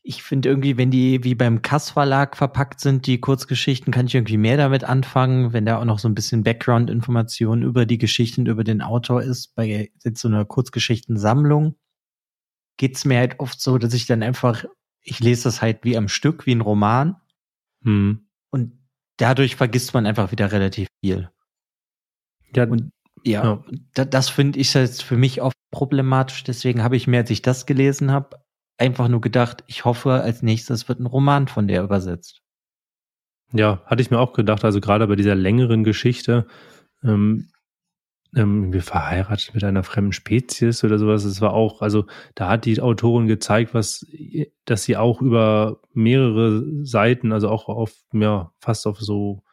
[0.07, 4.15] ich finde irgendwie, wenn die wie beim Kass Verlag verpackt sind, die Kurzgeschichten, kann ich
[4.15, 8.45] irgendwie mehr damit anfangen, wenn da auch noch so ein bisschen Background-Information über die Geschichten,
[8.45, 9.53] über den Autor ist.
[9.55, 11.75] Bei so einer Kurzgeschichtensammlung
[12.77, 14.63] geht's mir halt oft so, dass ich dann einfach,
[15.01, 17.17] ich lese das halt wie am Stück, wie ein Roman.
[17.83, 18.26] Hm.
[19.17, 21.29] Dadurch vergisst man einfach wieder relativ viel.
[22.55, 22.91] Ja, und
[23.23, 23.63] ja, ja.
[23.93, 26.43] das, das finde ich jetzt für mich oft problematisch.
[26.43, 28.37] Deswegen habe ich mir, als ich das gelesen habe,
[28.77, 32.41] einfach nur gedacht, ich hoffe, als nächstes wird ein Roman von der übersetzt.
[33.53, 36.47] Ja, hatte ich mir auch gedacht, also gerade bei dieser längeren Geschichte,
[37.03, 37.49] ähm,
[38.37, 42.65] ähm, wir verheiratet mit einer fremden Spezies oder sowas, es war auch, also da hat
[42.65, 44.05] die Autorin gezeigt, was,
[44.65, 49.43] dass sie auch über mehrere Seiten, also auch auf, ja, fast auf so,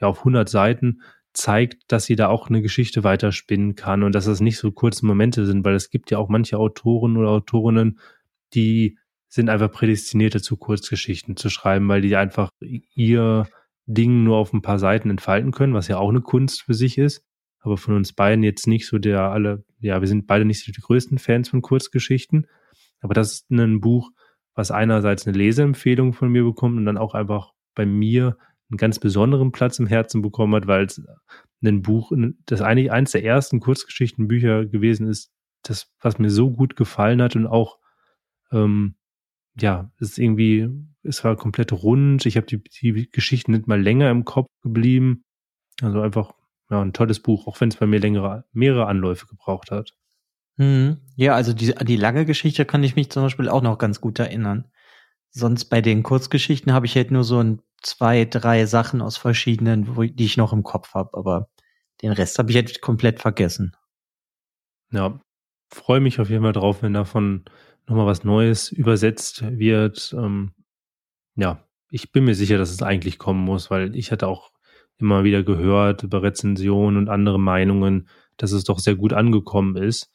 [0.00, 4.26] ja, auf 100 Seiten zeigt, dass sie da auch eine Geschichte weiterspinnen kann und dass
[4.26, 8.00] das nicht so kurze Momente sind, weil es gibt ja auch manche Autoren oder Autorinnen,
[8.54, 13.46] die sind einfach prädestiniert dazu, Kurzgeschichten zu schreiben, weil die einfach ihr
[13.86, 16.98] Ding nur auf ein paar Seiten entfalten können, was ja auch eine Kunst für sich
[16.98, 17.24] ist.
[17.62, 20.72] Aber von uns beiden jetzt nicht so der alle, ja, wir sind beide nicht so
[20.72, 22.46] die größten Fans von Kurzgeschichten.
[23.00, 24.10] Aber das ist ein Buch,
[24.54, 28.36] was einerseits eine Leseempfehlung von mir bekommt und dann auch einfach bei mir
[28.70, 31.02] einen ganz besonderen Platz im Herzen bekommen hat, weil es
[31.64, 32.12] ein Buch,
[32.46, 35.30] das eigentlich eines der ersten Kurzgeschichtenbücher gewesen ist,
[35.62, 37.78] das, was mir so gut gefallen hat und auch
[38.50, 38.96] ähm,
[39.58, 40.68] ja, es ist irgendwie,
[41.02, 42.26] es war komplett rund.
[42.26, 45.24] Ich habe die, die Geschichten nicht mal länger im Kopf geblieben.
[45.80, 46.32] Also einfach
[46.72, 49.94] ja, ein tolles Buch, auch wenn es bei mir längere, mehrere Anläufe gebraucht hat.
[50.56, 50.96] Hm.
[51.16, 54.18] Ja, also die, die lange Geschichte kann ich mich zum Beispiel auch noch ganz gut
[54.18, 54.70] erinnern.
[55.30, 59.96] Sonst bei den Kurzgeschichten habe ich halt nur so ein, zwei, drei Sachen aus verschiedenen,
[59.96, 61.50] wo, die ich noch im Kopf habe, aber
[62.00, 63.76] den Rest habe ich halt komplett vergessen.
[64.90, 65.20] Ja,
[65.68, 67.44] freue mich auf jeden Fall drauf, wenn davon
[67.86, 70.14] nochmal was Neues übersetzt wird.
[70.16, 70.52] Ähm,
[71.34, 74.52] ja, ich bin mir sicher, dass es eigentlich kommen muss, weil ich hatte auch
[74.98, 80.10] immer wieder gehört über Rezensionen und andere Meinungen, dass es doch sehr gut angekommen ist.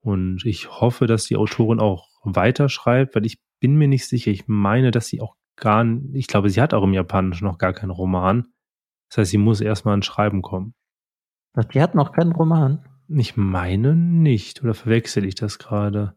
[0.00, 4.30] Und ich hoffe, dass die Autorin auch weiterschreibt, weil ich bin mir nicht sicher.
[4.30, 7.72] Ich meine, dass sie auch gar, ich glaube, sie hat auch im Japanischen noch gar
[7.72, 8.46] keinen Roman.
[9.08, 10.74] Das heißt, sie muss erstmal ans Schreiben kommen.
[11.72, 12.84] Die hat noch keinen Roman?
[13.08, 14.62] Ich meine nicht.
[14.62, 16.14] Oder verwechsel ich das gerade?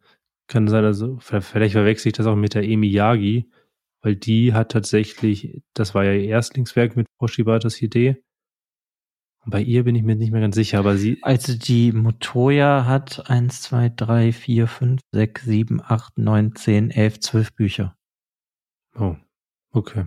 [0.48, 3.50] Kann sein, also vielleicht verwechsel ich das auch mit der Emi Yagi,
[4.02, 8.24] weil die hat tatsächlich, das war ja ihr Erstlingswerk mit Hoshibatas Idee.
[9.44, 11.18] Und bei ihr bin ich mir nicht mehr ganz sicher, aber sie.
[11.24, 17.20] Also die Motoya hat eins, zwei, drei, vier, fünf, sechs, sieben, acht, neun, zehn, elf,
[17.20, 17.96] zwölf Bücher.
[18.96, 19.16] Oh,
[19.72, 20.06] okay.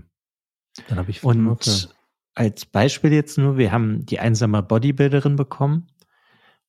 [0.89, 1.89] Dann habe ich Und okay.
[2.35, 5.89] als Beispiel jetzt nur, wir haben die einsame Bodybuilderin bekommen.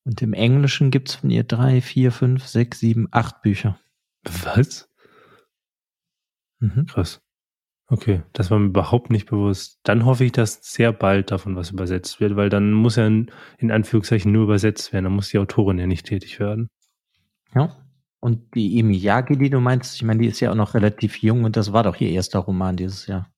[0.04, 3.80] Und im Englischen gibt's von ihr drei, vier, fünf, sechs, sieben, acht Bücher.
[4.24, 4.90] Was?
[6.60, 6.86] Mhm.
[6.86, 7.22] Krass.
[7.88, 9.80] Okay, das war mir überhaupt nicht bewusst.
[9.84, 13.32] Dann hoffe ich, dass sehr bald davon was übersetzt wird, weil dann muss ja in,
[13.60, 15.06] in Anführungszeichen nur übersetzt werden.
[15.06, 16.70] Dann muss die Autorin ja nicht tätig werden.
[17.53, 17.76] Ja.
[18.20, 21.43] Und die Emiyagi, die du meinst, ich meine, die ist ja auch noch relativ jung
[21.43, 23.30] und das war doch ihr erster Roman dieses Jahr.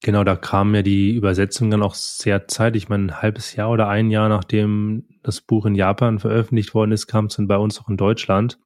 [0.00, 2.84] Genau, da kam ja die Übersetzung dann auch sehr zeitig.
[2.84, 6.92] Ich meine, ein halbes Jahr oder ein Jahr nachdem das Buch in Japan veröffentlicht worden
[6.92, 8.60] ist, kam es dann bei uns auch in Deutschland.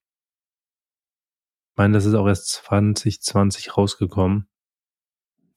[1.78, 4.48] Ich meine, das ist auch erst 2020 rausgekommen.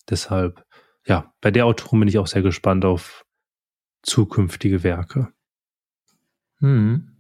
[0.08, 0.64] Deshalb,
[1.04, 3.26] ja, bei der Autorin bin ich auch sehr gespannt auf
[4.04, 5.34] zukünftige Werke.
[6.60, 7.18] Hm.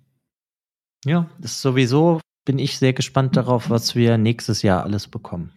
[1.03, 5.51] Ja, das sowieso bin ich sehr gespannt darauf, was wir nächstes Jahr alles bekommen.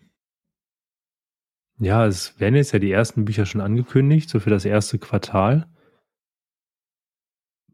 [1.79, 5.71] Ja, es werden jetzt ja die ersten Bücher schon angekündigt, so für das erste Quartal.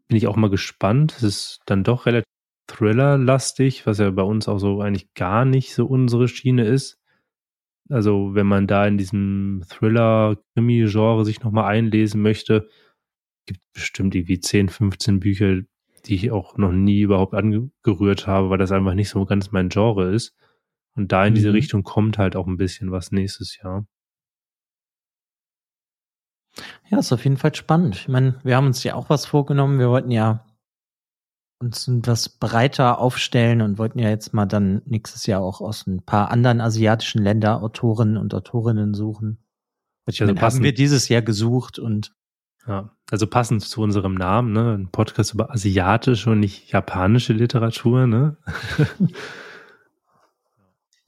[0.08, 1.14] Bin ich auch mal gespannt.
[1.18, 2.26] Es ist dann doch relativ
[2.70, 6.98] Thriller-lastig, was ja bei uns auch so eigentlich gar nicht so unsere Schiene ist.
[7.88, 12.68] Also, wenn man da in diesem Thriller-Krimi-Genre sich nochmal einlesen möchte,
[13.46, 15.62] gibt es bestimmt irgendwie 10, 15 Bücher,
[16.06, 19.68] die ich auch noch nie überhaupt angerührt habe, weil das einfach nicht so ganz mein
[19.68, 20.36] Genre ist.
[20.94, 21.54] Und da in diese mhm.
[21.54, 23.86] Richtung kommt halt auch ein bisschen was nächstes Jahr.
[26.88, 27.96] Ja, ist auf jeden Fall spannend.
[27.96, 29.78] Ich meine, wir haben uns ja auch was vorgenommen.
[29.78, 30.44] Wir wollten ja
[31.60, 36.02] uns etwas breiter aufstellen und wollten ja jetzt mal dann nächstes Jahr auch aus ein
[36.02, 39.38] paar anderen asiatischen Länder Autoren und Autorinnen suchen.
[40.06, 42.12] Also meine, haben wir dieses Jahr gesucht und
[42.66, 48.06] ja, also passend zu unserem Namen, ne, ein Podcast über asiatische und nicht japanische Literatur,
[48.06, 48.36] ne?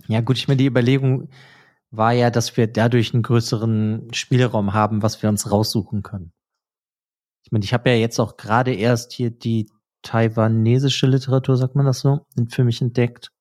[0.08, 1.28] Ja, gut, ich meine, die Überlegung
[1.90, 6.32] war ja, dass wir dadurch einen größeren Spielraum haben, was wir uns raussuchen können.
[7.44, 9.68] Ich meine, ich habe ja jetzt auch gerade erst hier die
[10.02, 13.32] taiwanesische Literatur, sagt man das so, für mich entdeckt.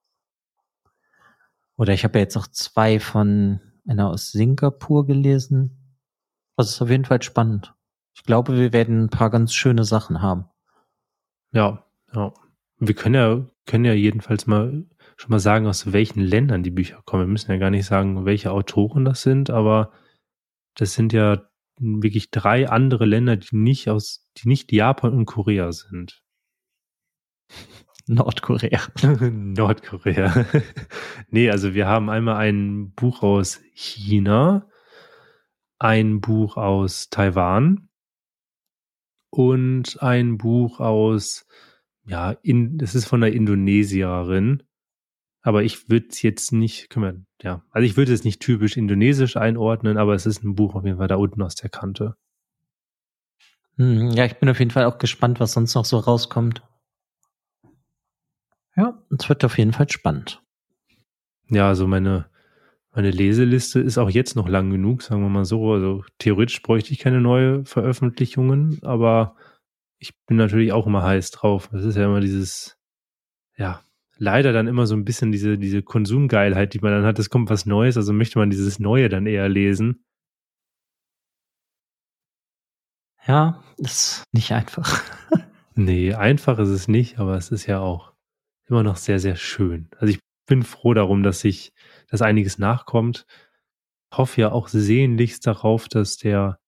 [1.78, 5.95] Oder ich habe ja jetzt auch zwei von einer aus Singapur gelesen.
[6.55, 7.74] Das ist auf jeden Fall spannend.
[8.14, 10.45] Ich glaube, wir werden ein paar ganz schöne Sachen haben.
[11.51, 12.34] Ja, ja.
[12.78, 14.86] Wir können ja, können ja jedenfalls mal
[15.18, 17.24] schon mal sagen, aus welchen Ländern die Bücher kommen.
[17.24, 19.91] Wir müssen ja gar nicht sagen, welche Autoren das sind, aber
[20.76, 21.43] das sind ja
[21.80, 26.24] wirklich drei andere Länder, die nicht aus, die nicht Japan und Korea sind.
[28.08, 28.82] Nordkorea.
[29.32, 30.45] Nordkorea.
[31.30, 34.68] nee, also wir haben einmal ein Buch aus China,
[35.80, 37.89] ein Buch aus Taiwan
[39.30, 41.45] und ein Buch aus,
[42.06, 44.64] ja, in, das ist von einer Indonesierin.
[45.43, 48.78] Aber ich würde es jetzt nicht, können wir, ja, also ich würde es nicht typisch
[48.78, 52.16] indonesisch einordnen, aber es ist ein Buch auf jeden Fall da unten aus der Kante.
[53.78, 56.62] Hm, ja, ich bin auf jeden Fall auch gespannt, was sonst noch so rauskommt.
[58.76, 60.42] Ja, es wird auf jeden Fall spannend.
[61.50, 62.30] Ja, also meine,
[62.94, 65.74] meine Leseliste ist auch jetzt noch lang genug, sagen wir mal so.
[65.74, 69.36] Also theoretisch bräuchte ich keine neue Veröffentlichungen, aber
[70.00, 71.70] ich bin natürlich auch immer heiß drauf.
[71.72, 72.78] Das ist ja immer dieses,
[73.58, 73.82] ja,
[74.18, 77.20] leider dann immer so ein bisschen diese, diese Konsumgeilheit, die man dann hat.
[77.20, 80.06] Es kommt was Neues, also möchte man dieses Neue dann eher lesen.
[83.28, 85.04] Ja, ist nicht einfach.
[85.76, 88.11] nee, einfach ist es nicht, aber es ist ja auch
[88.72, 89.90] immer noch sehr, sehr schön.
[89.98, 91.74] Also ich bin froh darum, dass sich,
[92.10, 93.26] dass einiges nachkommt.
[94.14, 96.60] Hoffe ja auch sehnlichst darauf, dass der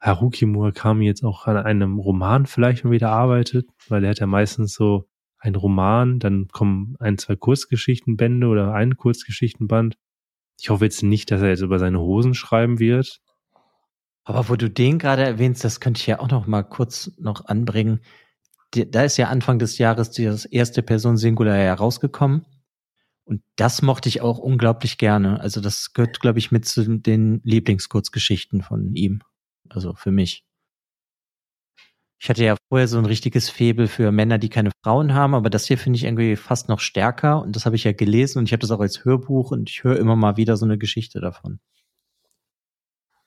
[0.00, 4.26] Haruki Murakami jetzt auch an einem Roman vielleicht mal wieder arbeitet, weil er hat ja
[4.26, 5.06] meistens so
[5.38, 9.96] einen Roman, dann kommen ein, zwei Kurzgeschichtenbände oder ein Kurzgeschichtenband.
[10.58, 13.20] Ich hoffe jetzt nicht, dass er jetzt über seine Hosen schreiben wird.
[14.24, 17.46] Aber wo du den gerade erwähnst, das könnte ich ja auch noch mal kurz noch
[17.46, 18.00] anbringen.
[18.72, 22.46] Da ist ja Anfang des Jahres das erste Person Singular herausgekommen.
[23.24, 25.40] Und das mochte ich auch unglaublich gerne.
[25.40, 29.22] Also das gehört, glaube ich, mit zu den Lieblingskurzgeschichten von ihm.
[29.68, 30.44] Also für mich.
[32.18, 35.48] Ich hatte ja vorher so ein richtiges Febel für Männer, die keine Frauen haben, aber
[35.48, 38.44] das hier finde ich irgendwie fast noch stärker und das habe ich ja gelesen und
[38.44, 41.20] ich habe das auch als Hörbuch und ich höre immer mal wieder so eine Geschichte
[41.20, 41.60] davon.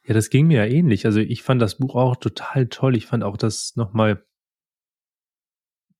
[0.05, 1.05] Ja, das ging mir ja ähnlich.
[1.05, 2.95] Also ich fand das Buch auch total toll.
[2.95, 4.23] Ich fand auch das nochmal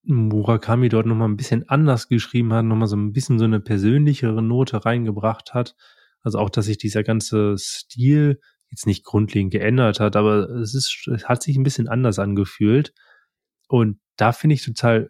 [0.03, 4.41] Murakami dort nochmal ein bisschen anders geschrieben hat, nochmal so ein bisschen so eine persönlichere
[4.41, 5.75] Note reingebracht hat.
[6.21, 8.39] Also auch, dass sich dieser ganze Stil
[8.69, 12.93] jetzt nicht grundlegend geändert hat, aber es ist, es hat sich ein bisschen anders angefühlt.
[13.67, 15.09] Und da finde ich total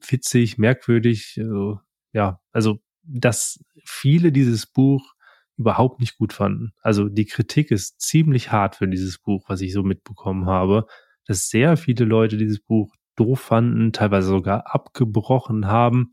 [0.00, 1.80] witzig, merkwürdig, also,
[2.12, 5.14] ja, also, dass viele dieses Buch
[5.56, 6.72] überhaupt nicht gut fanden.
[6.82, 10.86] Also die Kritik ist ziemlich hart für dieses Buch, was ich so mitbekommen habe,
[11.26, 16.12] dass sehr viele Leute dieses Buch doof fanden, teilweise sogar abgebrochen haben.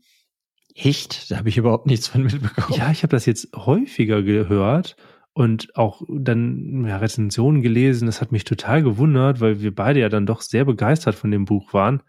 [0.74, 1.30] Echt?
[1.30, 2.78] Da habe ich überhaupt nichts von mitbekommen.
[2.78, 4.96] Ja, ich habe das jetzt häufiger gehört
[5.32, 8.06] und auch dann ja, Rezensionen gelesen.
[8.06, 11.44] Das hat mich total gewundert, weil wir beide ja dann doch sehr begeistert von dem
[11.44, 12.02] Buch waren.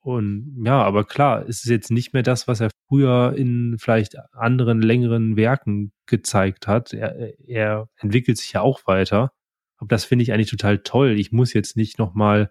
[0.00, 4.14] Und ja, aber klar, es ist jetzt nicht mehr das, was er früher in vielleicht
[4.32, 6.92] anderen längeren Werken gezeigt hat.
[6.92, 9.32] Er, er entwickelt sich ja auch weiter.
[9.78, 11.18] Aber das finde ich eigentlich total toll.
[11.18, 12.48] Ich muss jetzt nicht nochmal hm,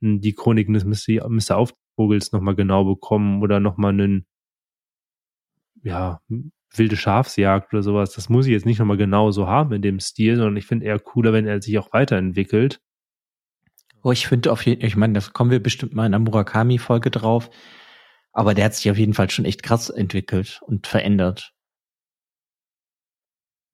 [0.00, 1.28] die Chroniken des Mr.
[1.28, 1.56] Mr.
[1.56, 4.26] Aufvogels nochmal genau bekommen oder nochmal einen,
[5.82, 6.20] ja,
[6.74, 8.12] wilde Schafsjagd oder sowas.
[8.12, 10.86] Das muss ich jetzt nicht nochmal genau so haben in dem Stil, sondern ich finde
[10.86, 12.80] eher cooler, wenn er sich auch weiterentwickelt.
[14.02, 16.20] Oh, ich finde auf jeden Fall, ich meine, das kommen wir bestimmt mal in der
[16.20, 17.50] Murakami-Folge drauf.
[18.32, 21.52] Aber der hat sich auf jeden Fall schon echt krass entwickelt und verändert.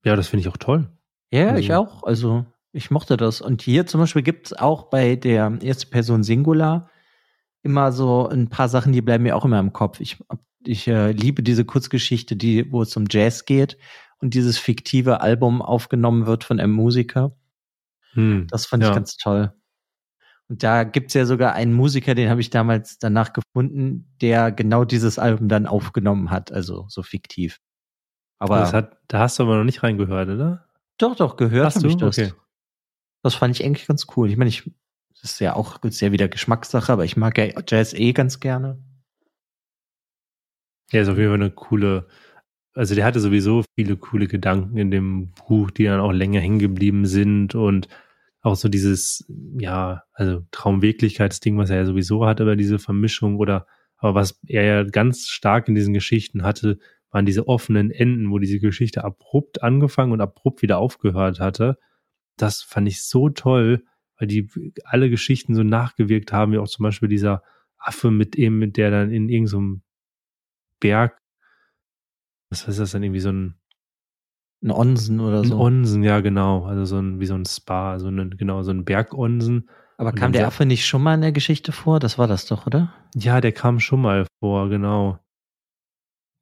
[0.05, 0.89] Ja, das finde ich auch toll.
[1.31, 1.61] Ja, also.
[1.61, 2.03] ich auch.
[2.05, 2.47] Also,
[2.77, 3.41] ich mochte das.
[3.41, 6.91] Und hier zum Beispiel gibt es auch bei der erste Person Singular
[7.62, 10.01] immer so ein paar Sachen, die bleiben mir auch immer im Kopf.
[10.01, 10.18] Ich
[10.66, 13.79] ich äh, liebe diese Kurzgeschichte, die, wo es um Jazz geht
[14.18, 17.37] und dieses fiktive Album aufgenommen wird von einem Musiker.
[18.12, 18.91] Hm, das fand ja.
[18.91, 19.53] ich ganz toll.
[20.49, 24.85] Und da gibt's ja sogar einen Musiker, den habe ich damals danach gefunden, der genau
[24.85, 27.59] dieses Album dann aufgenommen hat, also so fiktiv.
[28.39, 30.66] Aber hat, da hast du aber noch nicht reingehört, oder?
[30.99, 32.18] Doch, doch, gehört habe ich das.
[32.18, 32.33] Okay.
[33.27, 34.31] Das fand ich eigentlich ganz cool.
[34.31, 34.70] Ich meine, ich,
[35.20, 38.79] das ist ja auch sehr wieder Geschmackssache, aber ich mag ja Jazz eh ganz gerne.
[40.93, 42.07] Ja, ist auf jeden Fall eine coole,
[42.72, 46.61] also der hatte sowieso viele coole Gedanken in dem Buch, die dann auch länger hängen
[46.61, 47.89] geblieben sind und
[48.43, 49.27] auch so dieses,
[49.59, 53.66] ja, also Traumwirklichkeitsding, was er ja sowieso hat, aber diese Vermischung oder,
[53.97, 56.79] aber was er ja ganz stark in diesen Geschichten hatte,
[57.11, 61.77] waren diese offenen Enden, wo diese Geschichte abrupt angefangen und abrupt wieder aufgehört hatte.
[62.37, 63.84] Das fand ich so toll,
[64.18, 64.49] weil die
[64.84, 67.43] alle Geschichten so nachgewirkt haben, wie auch zum Beispiel dieser
[67.78, 69.82] Affe mit eben, mit der dann in irgendeinem
[70.80, 71.18] Berg,
[72.51, 73.59] was ist das denn irgendwie so ein
[74.62, 75.55] ein Onsen oder so.
[75.55, 76.64] Ein Onsen, ja, genau.
[76.64, 79.68] Also so ein, wie so ein Spa, so ein, genau, so ein Bergonsen.
[79.99, 82.01] Aber kam der Affe nicht schon mal in der Geschichte vor?
[82.01, 82.93] Das war das doch, oder?
[83.14, 85.18] Ja, der kam schon mal vor, genau.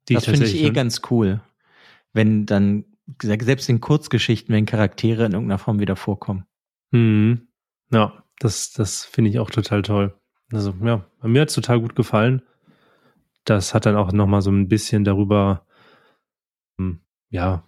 [0.09, 1.41] Die das finde ich eh ganz cool.
[2.13, 2.85] Wenn dann,
[3.21, 6.45] selbst in Kurzgeschichten, wenn Charaktere in irgendeiner Form wieder vorkommen.
[6.91, 7.47] Hm.
[7.91, 10.13] Ja, das, das finde ich auch total toll.
[10.51, 12.41] Also, ja, mir hat es total gut gefallen
[13.45, 15.65] das hat dann auch nochmal so ein bisschen darüber,
[16.77, 16.99] hm,
[17.29, 17.63] ja,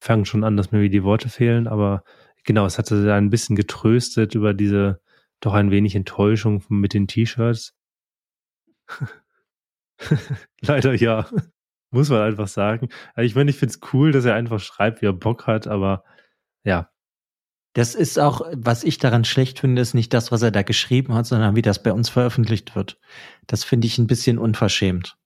[0.00, 2.04] fangen schon an, dass mir die Worte fehlen, aber
[2.44, 5.00] genau, es hatte da ein bisschen getröstet über diese
[5.40, 7.74] doch ein wenig Enttäuschung mit den T-Shirts.
[10.60, 11.26] Leider ja,
[11.90, 12.88] muss man einfach sagen.
[13.14, 15.66] Also ich meine, ich finde es cool, dass er einfach schreibt, wie er Bock hat,
[15.66, 16.04] aber
[16.64, 16.90] ja,
[17.74, 21.14] das ist auch, was ich daran schlecht finde, ist nicht das, was er da geschrieben
[21.14, 22.98] hat, sondern wie das bei uns veröffentlicht wird.
[23.46, 25.16] Das finde ich ein bisschen unverschämt.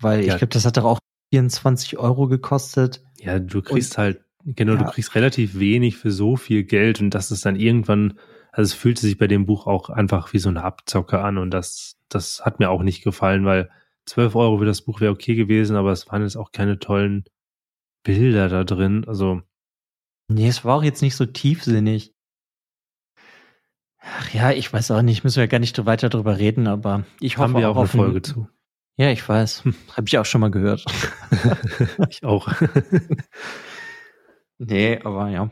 [0.00, 0.34] Weil ja.
[0.34, 1.00] ich glaube, das hat doch auch
[1.32, 3.02] 24 Euro gekostet.
[3.18, 4.78] Ja, du kriegst und, halt, genau, ja.
[4.78, 8.18] du kriegst relativ wenig für so viel Geld und das ist dann irgendwann,
[8.52, 11.50] also es fühlte sich bei dem Buch auch einfach wie so eine Abzocke an und
[11.50, 13.70] das, das hat mir auch nicht gefallen, weil
[14.08, 17.24] 12 Euro für das Buch wäre okay gewesen, aber es waren jetzt auch keine tollen
[18.02, 19.04] Bilder da drin.
[19.06, 19.42] Also
[20.28, 22.14] Nee, es war auch jetzt nicht so tiefsinnig.
[23.98, 27.38] Ach ja, ich weiß auch nicht, müssen wir gar nicht weiter drüber reden, aber ich
[27.38, 28.48] hoffe Haben wir auch, auch eine Folge zu.
[28.96, 29.64] Ja, ich weiß.
[29.64, 29.74] Hm.
[29.96, 30.84] Habe ich auch schon mal gehört.
[32.10, 32.48] ich auch.
[34.58, 35.50] nee, aber ja.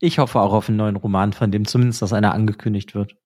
[0.00, 3.16] Ich hoffe auch auf einen neuen Roman, von dem zumindest dass einer angekündigt wird.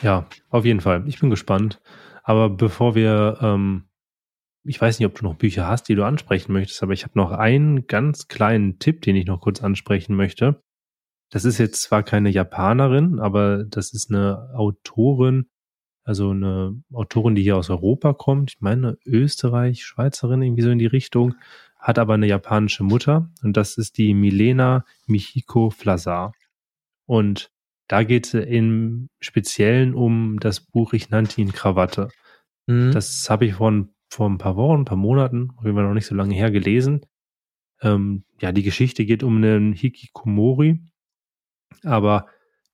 [0.00, 1.06] Ja, auf jeden Fall.
[1.06, 1.80] Ich bin gespannt.
[2.28, 3.84] Aber bevor wir, ähm,
[4.62, 7.18] ich weiß nicht, ob du noch Bücher hast, die du ansprechen möchtest, aber ich habe
[7.18, 10.62] noch einen ganz kleinen Tipp, den ich noch kurz ansprechen möchte.
[11.30, 15.46] Das ist jetzt zwar keine Japanerin, aber das ist eine Autorin,
[16.04, 18.50] also eine Autorin, die hier aus Europa kommt.
[18.50, 21.34] Ich meine Österreich, Schweizerin, irgendwie so in die Richtung,
[21.78, 26.34] hat aber eine japanische Mutter und das ist die Milena Michiko Flazar.
[27.06, 27.50] Und
[27.88, 32.08] da geht es im Speziellen um das Buch Ich nannte ihn Krawatte.
[32.66, 32.92] Mhm.
[32.92, 35.94] Das habe ich vor, vor ein paar Wochen, ein paar Monaten, auf jeden Fall noch
[35.94, 37.00] nicht so lange her, gelesen.
[37.80, 40.80] Ähm, ja, die Geschichte geht um einen Hikikomori,
[41.82, 42.26] aber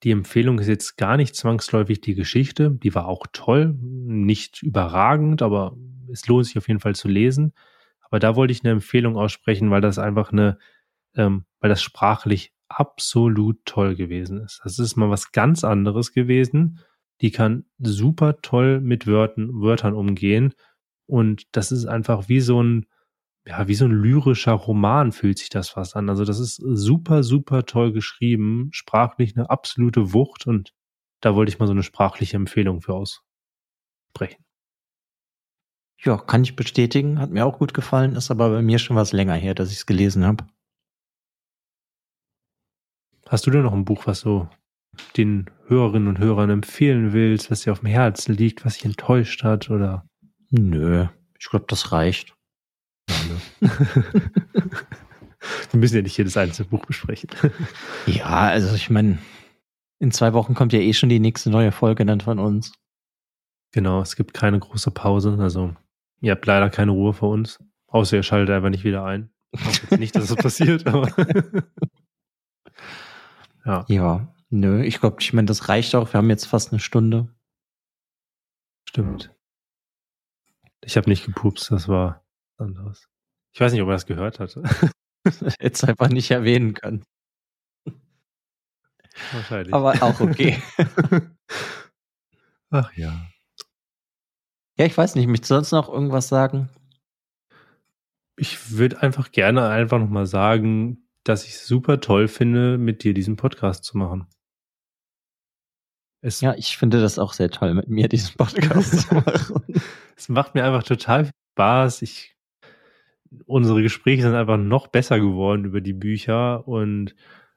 [0.03, 2.71] die Empfehlung ist jetzt gar nicht zwangsläufig die Geschichte.
[2.71, 5.77] Die war auch toll, nicht überragend, aber
[6.13, 7.55] es lohnt sich auf jeden Fall zu lesen.
[8.03, 10.59] Aber da wollte ich eine Empfehlung aussprechen, weil das einfach eine,
[11.15, 14.61] ähm, weil das sprachlich absolut toll gewesen ist.
[14.65, 16.81] Das ist mal was ganz anderes gewesen.
[17.21, 20.55] Die kann super toll mit Wörtern, Wörtern umgehen.
[21.07, 22.87] Und das ist einfach wie so ein,
[23.47, 26.09] ja, wie so ein lyrischer Roman fühlt sich das fast an.
[26.09, 30.73] Also das ist super, super toll geschrieben, sprachlich eine absolute Wucht und
[31.21, 34.45] da wollte ich mal so eine sprachliche Empfehlung für aussprechen.
[36.03, 39.13] Ja, kann ich bestätigen, hat mir auch gut gefallen, ist aber bei mir schon was
[39.13, 40.47] länger her, dass ich es gelesen habe.
[43.29, 44.49] Hast du denn noch ein Buch, was du
[45.17, 49.43] den Hörerinnen und Hörern empfehlen willst, was dir auf dem Herzen liegt, was dich enttäuscht
[49.43, 50.07] hat oder?
[50.51, 51.07] Nö,
[51.39, 52.35] ich glaube, das reicht.
[55.71, 57.31] Wir müssen ja nicht jedes einzelne Buch besprechen.
[58.07, 59.19] Ja, also ich meine,
[59.99, 62.73] in zwei Wochen kommt ja eh schon die nächste neue Folge dann von uns.
[63.73, 65.37] Genau, es gibt keine große Pause.
[65.41, 65.75] Also
[66.21, 67.59] ihr habt leider keine Ruhe vor uns.
[67.89, 69.31] Außer ihr schaltet einfach nicht wieder ein.
[69.53, 71.11] Ich hoffe jetzt nicht, dass das passiert, aber.
[73.65, 73.85] Ja.
[73.89, 76.13] Ja, nö, ich glaube, ich meine, das reicht auch.
[76.13, 77.29] Wir haben jetzt fast eine Stunde.
[78.89, 79.35] Stimmt.
[80.83, 82.25] Ich habe nicht gepupst, das war
[82.59, 83.09] anderes.
[83.53, 84.63] Ich weiß nicht, ob er das gehört hatte.
[85.25, 87.05] Hätte es einfach nicht erwähnen können.
[89.33, 89.73] Wahrscheinlich.
[89.73, 90.63] Aber auch okay.
[92.71, 93.29] Ach ja.
[94.77, 96.69] Ja, ich weiß nicht, möchtest du sonst noch irgendwas sagen?
[98.37, 103.15] Ich würde einfach gerne einfach nochmal sagen, dass ich es super toll finde, mit dir
[103.15, 104.27] diesen Podcast zu machen.
[106.21, 109.63] Es ja, ich finde das auch sehr toll, mit mir diesen Podcast zu machen.
[110.17, 112.03] Es macht mir einfach total Spaß.
[112.03, 112.35] Ich
[113.47, 117.15] unsere Gespräche sind einfach noch besser geworden über die Bücher und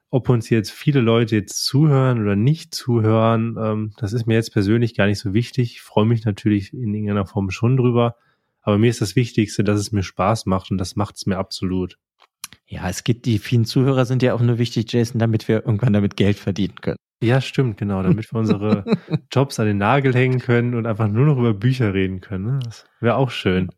[0.09, 4.53] ob uns jetzt viele Leute jetzt zuhören oder nicht zuhören, ähm, das ist mir jetzt
[4.53, 5.73] persönlich gar nicht so wichtig.
[5.73, 8.15] Ich freue mich natürlich in irgendeiner Form schon drüber,
[8.61, 11.37] aber mir ist das Wichtigste, dass es mir Spaß macht und das macht es mir
[11.37, 11.97] absolut.
[12.69, 15.93] Ja, es gibt die vielen Zuhörer sind ja auch nur wichtig, Jason, damit wir irgendwann
[15.93, 16.97] damit Geld verdienen können.
[17.23, 18.83] Ja, stimmt, genau, damit wir unsere
[19.31, 22.45] Jobs an den Nagel hängen können und einfach nur noch über Bücher reden können.
[22.45, 22.59] Ne?
[22.63, 23.69] Das wäre auch schön.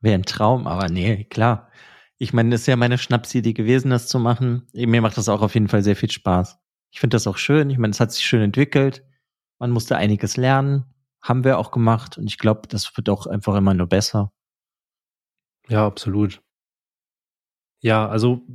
[0.00, 1.70] Wäre ein Traum, aber nee, klar.
[2.18, 4.66] Ich meine, das ist ja meine Schnapsidee gewesen, das zu machen.
[4.74, 6.58] Mir macht das auch auf jeden Fall sehr viel Spaß.
[6.90, 7.70] Ich finde das auch schön.
[7.70, 9.04] Ich meine, es hat sich schön entwickelt.
[9.58, 10.84] Man musste einiges lernen.
[11.22, 12.18] Haben wir auch gemacht.
[12.18, 14.32] Und ich glaube, das wird auch einfach immer nur besser.
[15.68, 16.42] Ja, absolut.
[17.82, 18.46] Ja, also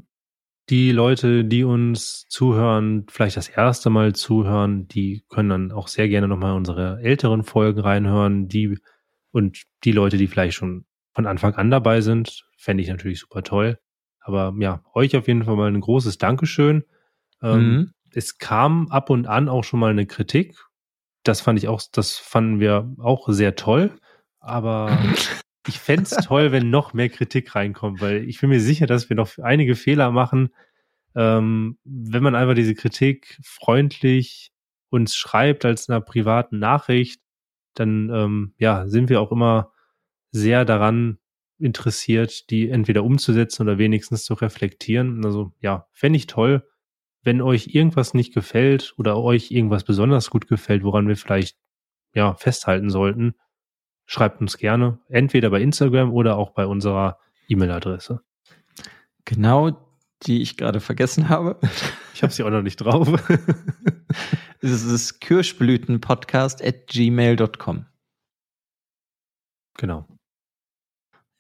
[0.70, 6.10] die Leute, die uns zuhören, vielleicht das erste Mal zuhören, die können dann auch sehr
[6.10, 8.48] gerne nochmal unsere älteren Folgen reinhören.
[8.48, 8.78] Die
[9.32, 13.44] und die Leute, die vielleicht schon von Anfang an dabei sind, fände ich natürlich super
[13.44, 13.80] toll.
[14.20, 16.84] Aber ja, euch auf jeden Fall mal ein großes Dankeschön.
[17.42, 17.94] Ähm, mhm.
[18.12, 20.58] Es kam ab und an auch schon mal eine Kritik.
[21.24, 23.92] Das fand ich auch, das fanden wir auch sehr toll.
[24.40, 24.98] Aber
[25.68, 29.10] ich fände es toll, wenn noch mehr Kritik reinkommt, weil ich bin mir sicher, dass
[29.10, 30.50] wir noch einige Fehler machen.
[31.16, 34.52] Ähm, wenn man einfach diese Kritik freundlich
[34.90, 37.22] uns schreibt als einer privaten Nachricht,
[37.74, 39.72] dann ähm, ja, sind wir auch immer
[40.32, 41.18] sehr daran
[41.60, 45.26] interessiert, die entweder umzusetzen oder wenigstens zu reflektieren.
[45.26, 46.68] Also ja, fände ich toll,
[47.24, 51.58] wenn euch irgendwas nicht gefällt oder euch irgendwas besonders gut gefällt, woran wir vielleicht
[52.14, 53.36] ja festhalten sollten,
[54.08, 58.22] schreibt uns gerne, entweder bei Instagram oder auch bei unserer E-Mail-Adresse.
[59.26, 59.78] Genau,
[60.24, 61.60] die ich gerade vergessen habe.
[62.14, 63.08] Ich habe sie auch noch nicht drauf.
[64.60, 67.86] es ist kirschblütenpodcast at gmail.com.
[69.78, 70.08] Genau.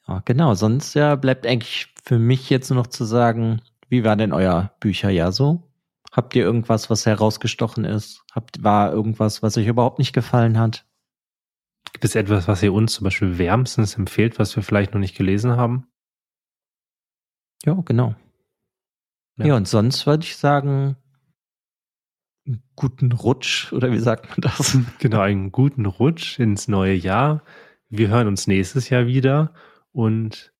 [0.07, 0.53] Ja, genau.
[0.53, 4.71] Sonst ja bleibt eigentlich für mich jetzt nur noch zu sagen, wie war denn euer
[4.79, 5.63] Bücherjahr so?
[6.11, 8.23] Habt ihr irgendwas, was herausgestochen ist?
[8.31, 10.85] Habt, war irgendwas, was euch überhaupt nicht gefallen hat?
[11.97, 15.17] Gibt es etwas, was ihr uns zum Beispiel wärmstens empfehlt, was wir vielleicht noch nicht
[15.17, 15.87] gelesen haben?
[17.65, 18.13] Ja, genau.
[19.37, 20.95] Ja, ja und sonst würde ich sagen,
[22.45, 24.77] einen guten Rutsch oder wie sagt man das?
[24.99, 27.43] Genau, einen guten Rutsch ins neue Jahr.
[27.89, 29.55] Wir hören uns nächstes Jahr wieder
[29.91, 30.53] und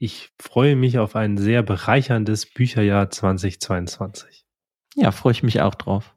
[0.00, 4.44] ich freue mich auf ein sehr bereicherndes Bücherjahr 2022.
[4.96, 6.16] Ja, freue ich mich auch drauf.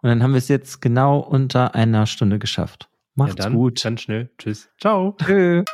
[0.00, 2.87] Und dann haben wir es jetzt genau unter einer Stunde geschafft.
[3.18, 3.82] Macht's ja, dann, gut.
[3.82, 4.30] Ganz schnell.
[4.38, 4.70] Tschüss.
[4.78, 5.16] Ciao.
[5.18, 5.64] Tschüss.